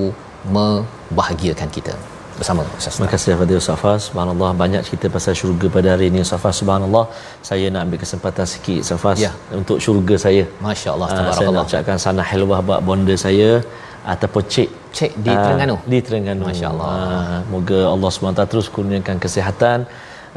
membahagiakan 0.55 1.69
kita. 1.78 1.95
Bersama 2.39 2.61
Ustaz. 2.80 2.95
Terima 2.95 3.09
kasih 3.13 3.30
kepada 3.36 3.53
Ustaz 3.61 3.78
Fas. 3.84 4.01
Subhanallah 4.07 4.49
banyak 4.61 4.82
cerita 4.88 5.07
pasal 5.15 5.34
syurga 5.39 5.67
pada 5.75 5.88
hari 5.93 6.07
ini 6.11 6.19
Ustaz 6.25 6.41
Fas. 6.43 6.55
Subhanallah 6.61 7.05
saya 7.49 7.65
nak 7.73 7.82
ambil 7.86 7.99
kesempatan 8.03 8.45
sikit 8.53 8.80
Ustaz 8.86 8.99
Fas 9.03 9.17
ya. 9.25 9.32
untuk 9.59 9.78
syurga 9.86 10.15
saya. 10.25 10.43
Masya-Allah. 10.67 11.07
Uh, 11.13 11.34
saya 11.38 11.49
nak 11.55 11.65
ucapkan 11.69 11.97
sana 12.05 12.21
helwah 12.32 12.59
buat 12.67 12.82
bonda 12.89 13.15
saya 13.25 13.49
ataupun 14.13 14.43
cik 14.53 14.69
cik 14.97 15.11
di 15.25 15.33
Terengganu. 15.43 15.75
Di 15.91 15.99
Terengganu. 16.05 16.43
Masya-Allah. 16.49 16.89
Uh, 16.89 17.39
moga 17.53 17.79
Allah 17.93 18.09
SWT 18.09 18.41
terus 18.51 18.67
kurniakan 18.75 19.17
kesihatan 19.25 19.79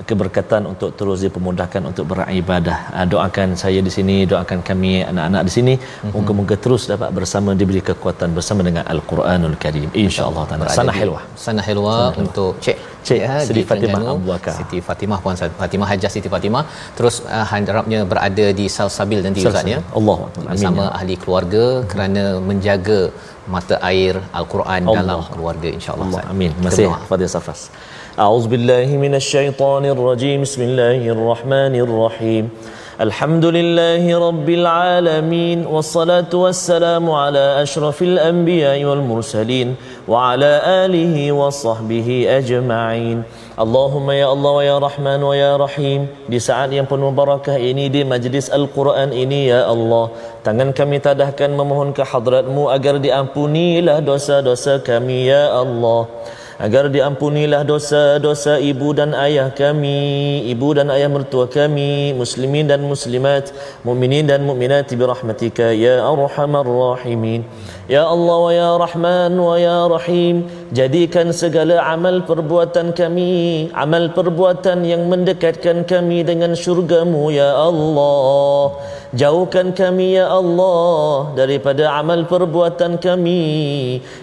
keberkatan 0.09 0.63
untuk 0.71 0.91
terus 0.99 1.19
dipermudahkan 1.25 1.83
untuk 1.91 2.05
beribadah. 2.13 2.79
Uh, 2.97 3.07
doakan 3.13 3.49
saya 3.63 3.81
di 3.87 3.93
sini, 3.97 4.17
doakan 4.33 4.61
kami 4.69 4.93
anak-anak 5.11 5.43
di 5.49 5.53
sini 5.57 5.75
mm-hmm. 5.77 6.13
moga-moga 6.15 6.57
terus 6.65 6.85
dapat 6.93 7.11
bersama 7.19 7.57
diberi 7.61 7.83
kekuatan 7.91 8.37
bersama 8.39 8.61
dengan 8.69 8.85
Al-Quranul 8.93 9.57
Karim. 9.65 9.89
Insya-Allah 10.05 10.45
taala. 10.49 10.73
Sana 10.81 10.93
helwa. 11.01 11.21
Sana 11.47 11.61
helwa 11.69 11.97
untuk 12.23 12.53
cik 12.65 12.90
Cik 13.09 13.21
ha, 13.29 13.37
Siti 13.49 13.63
Fatimah 13.71 14.01
Abu 14.15 14.27
Bakar. 14.33 14.55
Siti 14.59 14.79
Fatimah 14.89 15.19
Puan 15.25 15.37
Fatimah 15.63 15.89
Hajah 15.93 16.11
Siti 16.15 16.29
Fatimah 16.35 16.65
terus 16.99 17.17
uh, 17.37 17.45
harapnya 17.51 18.01
berada 18.13 18.47
di 18.61 18.67
Salsabil 18.77 19.21
nanti 19.27 19.45
Ustaz 19.45 19.71
ya. 19.75 19.81
Allah 20.01 20.19
bersama 20.49 20.85
ya. 20.87 20.95
ahli 20.99 21.17
keluarga 21.23 21.65
hmm. 21.69 21.87
kerana 21.93 22.25
menjaga 22.51 23.01
mata 23.55 23.77
air 23.91 24.15
Al-Quran 24.41 24.83
Allah. 24.89 24.99
dalam 24.99 25.21
keluarga 25.33 25.69
insya-Allah. 25.79 26.09
Allah. 26.11 26.23
Amin. 26.35 26.53
Masih 26.67 26.87
Fadil 27.11 27.33
Safas. 27.37 27.63
A'udzubillahi 28.25 28.95
minasyaitonirrajim. 29.05 30.39
Bismillahirrahmanirrahim. 30.47 32.45
Bismillahirrahmanirrahim. 32.51 32.80
الشيطان 33.00 33.44
الرجيم 33.44 33.44
بسم 33.46 33.46
الله 33.46 33.46
الرحمن 33.46 33.46
الرحيم 33.46 33.46
الحمد 33.46 33.46
لله 33.46 34.04
رب 34.30 34.50
العالمين 34.50 35.66
والصلاة 35.66 36.32
والسلام 36.34 37.12
على 37.12 37.62
أشرف 37.62 38.02
الأنبياء 38.02 38.84
والمرسلين 38.86 39.76
وعلى 40.08 40.52
آله 40.86 41.32
وصحبه 41.32 42.26
أجمعين 42.30 43.24
Allahumma 43.56 44.12
ya 44.12 44.28
Allah 44.36 44.52
wa 44.52 44.64
ya 44.68 44.78
Rahman 44.84 45.24
wa 45.24 45.32
ya 45.32 45.56
Rahim 45.56 46.12
di 46.28 46.44
saat 46.44 46.76
yang 46.76 46.92
penuh 46.92 47.16
barakah 47.16 47.56
ini 47.56 47.88
di 47.88 48.04
majlis 48.04 48.52
Al-Quran 48.52 49.16
ini 49.16 49.48
ya 49.48 49.72
Allah 49.72 50.12
tangan 50.44 50.76
kami 50.76 51.00
tadahkan 51.00 51.56
memohon 51.56 51.96
ke 51.96 52.04
hadratmu 52.04 52.68
agar 52.68 53.00
diampunilah 53.00 54.04
dosa-dosa 54.04 54.84
kami 54.84 55.32
ya 55.32 55.56
Allah 55.56 56.04
agar 56.61 56.93
diampunilah 56.93 57.65
dosa-dosa 57.65 58.61
ibu 58.61 58.93
dan 58.93 59.17
ayah 59.17 59.49
kami, 59.49 60.45
ibu 60.53 60.77
dan 60.77 60.93
ayah 60.93 61.09
mertua 61.09 61.49
kami, 61.49 62.13
muslimin 62.13 62.69
dan 62.69 62.85
muslimat, 62.85 63.49
mukminin 63.81 64.29
dan 64.29 64.45
mukminat 64.45 64.93
bi 64.93 65.01
rahmatika 65.01 65.73
ya 65.73 66.05
arhamar 66.05 66.69
rahimin. 66.69 67.49
Ya 67.89 68.05
Allah 68.05 68.39
wa 68.45 68.53
ya 68.53 68.71
Rahman 68.77 69.33
wa 69.41 69.57
ya 69.57 69.89
Rahim, 69.89 70.45
jadikan 70.71 71.35
segala 71.35 71.83
amal 71.91 72.23
perbuatan 72.23 72.95
kami, 72.95 73.69
amal 73.75 74.15
perbuatan 74.15 74.87
yang 74.87 75.11
mendekatkan 75.11 75.83
kami 75.83 76.23
dengan 76.23 76.55
syurgamu 76.55 77.35
ya 77.35 77.51
Allah. 77.55 78.79
Jauhkan 79.11 79.75
kami 79.75 80.15
ya 80.15 80.31
Allah 80.31 81.35
daripada 81.35 81.99
amal 81.99 82.31
perbuatan 82.31 83.03
kami 83.03 83.43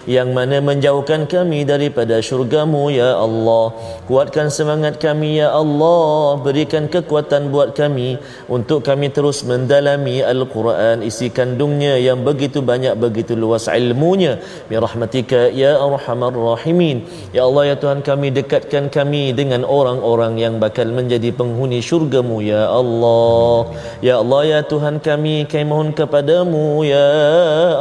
yang 0.08 0.32
mana 0.32 0.64
menjauhkan 0.64 1.28
kami 1.28 1.68
daripada 1.68 2.24
syurgamu 2.24 2.88
ya 2.88 3.20
Allah. 3.20 3.76
Kuatkan 4.08 4.48
semangat 4.48 4.96
kami 4.96 5.44
ya 5.44 5.52
Allah, 5.52 6.40
berikan 6.40 6.88
kekuatan 6.88 7.52
buat 7.52 7.76
kami 7.76 8.16
untuk 8.48 8.80
kami 8.80 9.12
terus 9.12 9.44
mendalami 9.44 10.24
Al-Quran 10.24 11.04
isi 11.04 11.28
kandungnya 11.28 12.00
yang 12.00 12.24
begitu 12.24 12.64
banyak 12.64 12.96
begitu 12.96 13.36
luas 13.36 13.68
ilmunya. 13.68 14.40
Bi 14.72 14.80
rahmatika 14.80 15.52
ya 15.52 15.76
arhamar 15.76 16.32
rahimin. 16.38 17.02
Ya 17.36 17.42
Allah 17.48 17.74
ya 17.74 17.76
Tuhan 17.82 18.00
kami 18.06 18.30
dekatkan 18.38 18.86
kami 18.88 19.34
dengan 19.40 19.66
orang-orang 19.66 20.38
yang 20.38 20.54
bakal 20.62 20.88
menjadi 20.88 21.34
penghuni 21.34 21.82
syurgamu 21.82 22.38
ya 22.52 22.70
Allah. 22.70 23.74
Ya 24.06 24.14
Allah 24.22 24.42
ya 24.46 24.60
Tuhan 24.62 25.02
kami 25.02 25.50
kami 25.50 25.64
mohon 25.70 25.90
kepadamu 25.98 26.86
ya 26.86 27.08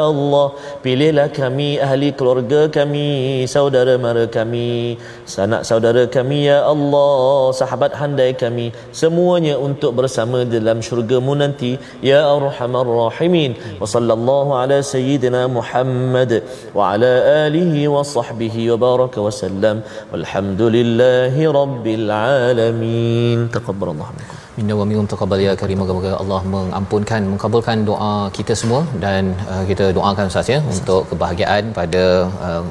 Allah 0.08 0.47
pilihlah 0.84 1.28
kami 1.39 1.70
ahli 1.88 2.10
keluarga 2.20 2.62
kami 2.78 3.08
saudara 3.53 3.95
mara 4.05 4.26
kami 4.38 4.97
sanak 5.34 5.62
saudara 5.70 6.03
kami 6.16 6.39
ya 6.49 6.58
Allah 6.74 7.53
sahabat 7.60 7.91
handai 8.01 8.32
kami 8.43 8.66
semuanya 9.01 9.55
untuk 9.68 9.91
bersama 9.99 10.39
dalam 10.55 10.80
syurga-Mu 10.88 11.34
nanti 11.43 11.72
ya 12.10 12.22
arhamar 12.36 12.88
rahimin 13.03 13.51
wa 13.82 13.88
sallallahu 13.93 14.58
ala 14.62 14.80
sayyidina 14.93 15.41
Muhammad 15.58 16.32
wa 16.78 16.93
ala 16.93 17.14
alihi 17.45 17.86
wa 17.95 18.01
sahbihi 18.16 18.47
wa 18.72 18.78
baraka 18.86 19.20
wa 19.28 19.32
sallam. 19.41 19.78
Walhamdulillahi 20.14 21.43
rabbil 21.60 22.08
alamin. 22.18 23.39
Taqabbalallahu 23.58 24.12
minkum. 24.18 24.36
Minna 24.58 24.76
wa 24.80 24.86
minkum 24.89 25.08
taqabbal 25.14 25.41
ya 25.48 25.54
karim. 25.62 25.80
Moga-moga 25.84 26.12
Allah 26.24 26.41
mengampunkan 26.56 27.22
mengabulkan 27.34 27.86
doa 27.89 28.14
kita 28.38 28.56
semua. 28.62 28.82
Dan 29.06 29.34
uh, 29.54 29.64
kita 29.70 29.88
doakan 29.98 30.32
Ustaz 30.34 30.50
ya 30.56 30.60
untuk 30.76 31.04
kebahagiaan 31.12 31.74
pada 31.80 32.04
uh, 32.48 32.66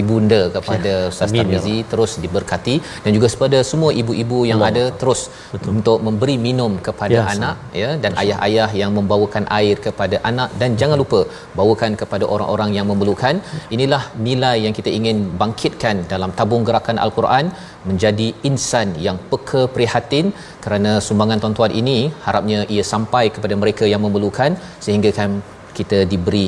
ibunda 0.00 0.40
kepada 0.56 0.92
ya. 1.02 1.10
Ustaz 1.12 1.28
Amin, 1.28 1.38
ya 1.38 1.42
Tarmizi 1.42 1.76
terus 1.92 2.12
diberkati 2.24 2.76
dan 3.04 3.10
juga 3.16 3.28
kepada 3.34 3.58
semua 3.70 3.90
ibu-ibu 4.02 4.38
yang 4.50 4.60
Allah. 4.62 4.72
ada 4.72 4.84
terus 5.00 5.20
Betul. 5.54 5.70
untuk 5.74 5.98
memberi 6.06 6.36
minum 6.46 6.72
kepada 6.88 7.18
ya, 7.18 7.24
anak 7.34 7.56
ya 7.82 7.90
dan 8.04 8.12
ayah-ayah 8.22 8.68
yang 8.80 8.92
membawakan 8.98 9.46
air 9.58 9.76
kepada 9.86 10.18
anak 10.30 10.50
dan 10.62 10.70
jangan 10.82 10.98
lupa 11.02 11.20
bawakan 11.60 11.92
kepada 12.02 12.24
orang-orang 12.34 12.72
yang 12.78 12.88
memerlukan 12.92 13.36
inilah 13.76 14.02
nilai 14.28 14.56
yang 14.66 14.74
kita 14.80 14.92
ingin 14.98 15.18
bangkitkan 15.42 15.96
dalam 16.12 16.32
tabung 16.40 16.64
gerakan 16.68 16.98
al-Quran 17.06 17.46
menjadi 17.88 18.28
insan 18.50 18.88
yang 19.06 19.16
peka 19.30 19.62
prihatin 19.76 20.26
kerana 20.64 20.92
sumbangan 21.06 21.40
tuan-tuan 21.44 21.72
ini 21.80 21.98
harapnya 22.26 22.60
ia 22.76 22.84
sampai 22.92 23.24
kepada 23.36 23.54
mereka 23.62 23.84
yang 23.92 24.02
memerlukan 24.06 24.52
sehingga 24.86 25.10
kan 25.18 25.30
kita 25.78 25.98
diberi 26.12 26.46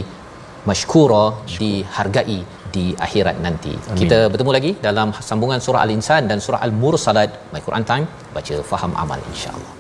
masykura 0.68 1.24
dihargai 1.58 2.40
di 2.76 2.86
akhirat 3.06 3.36
nanti. 3.46 3.72
Amin. 3.76 4.00
Kita 4.02 4.18
bertemu 4.32 4.50
lagi 4.58 4.70
dalam 4.88 5.08
sambungan 5.28 5.60
surah 5.66 5.82
Al-Insan 5.86 6.28
dan 6.30 6.38
surah 6.46 6.60
Al-Mursalat 6.66 7.30
My 7.54 7.60
Quran 7.66 7.84
Time 7.90 8.06
baca 8.36 8.54
faham 8.72 8.92
amal 9.04 9.20
insya-Allah. 9.32 9.75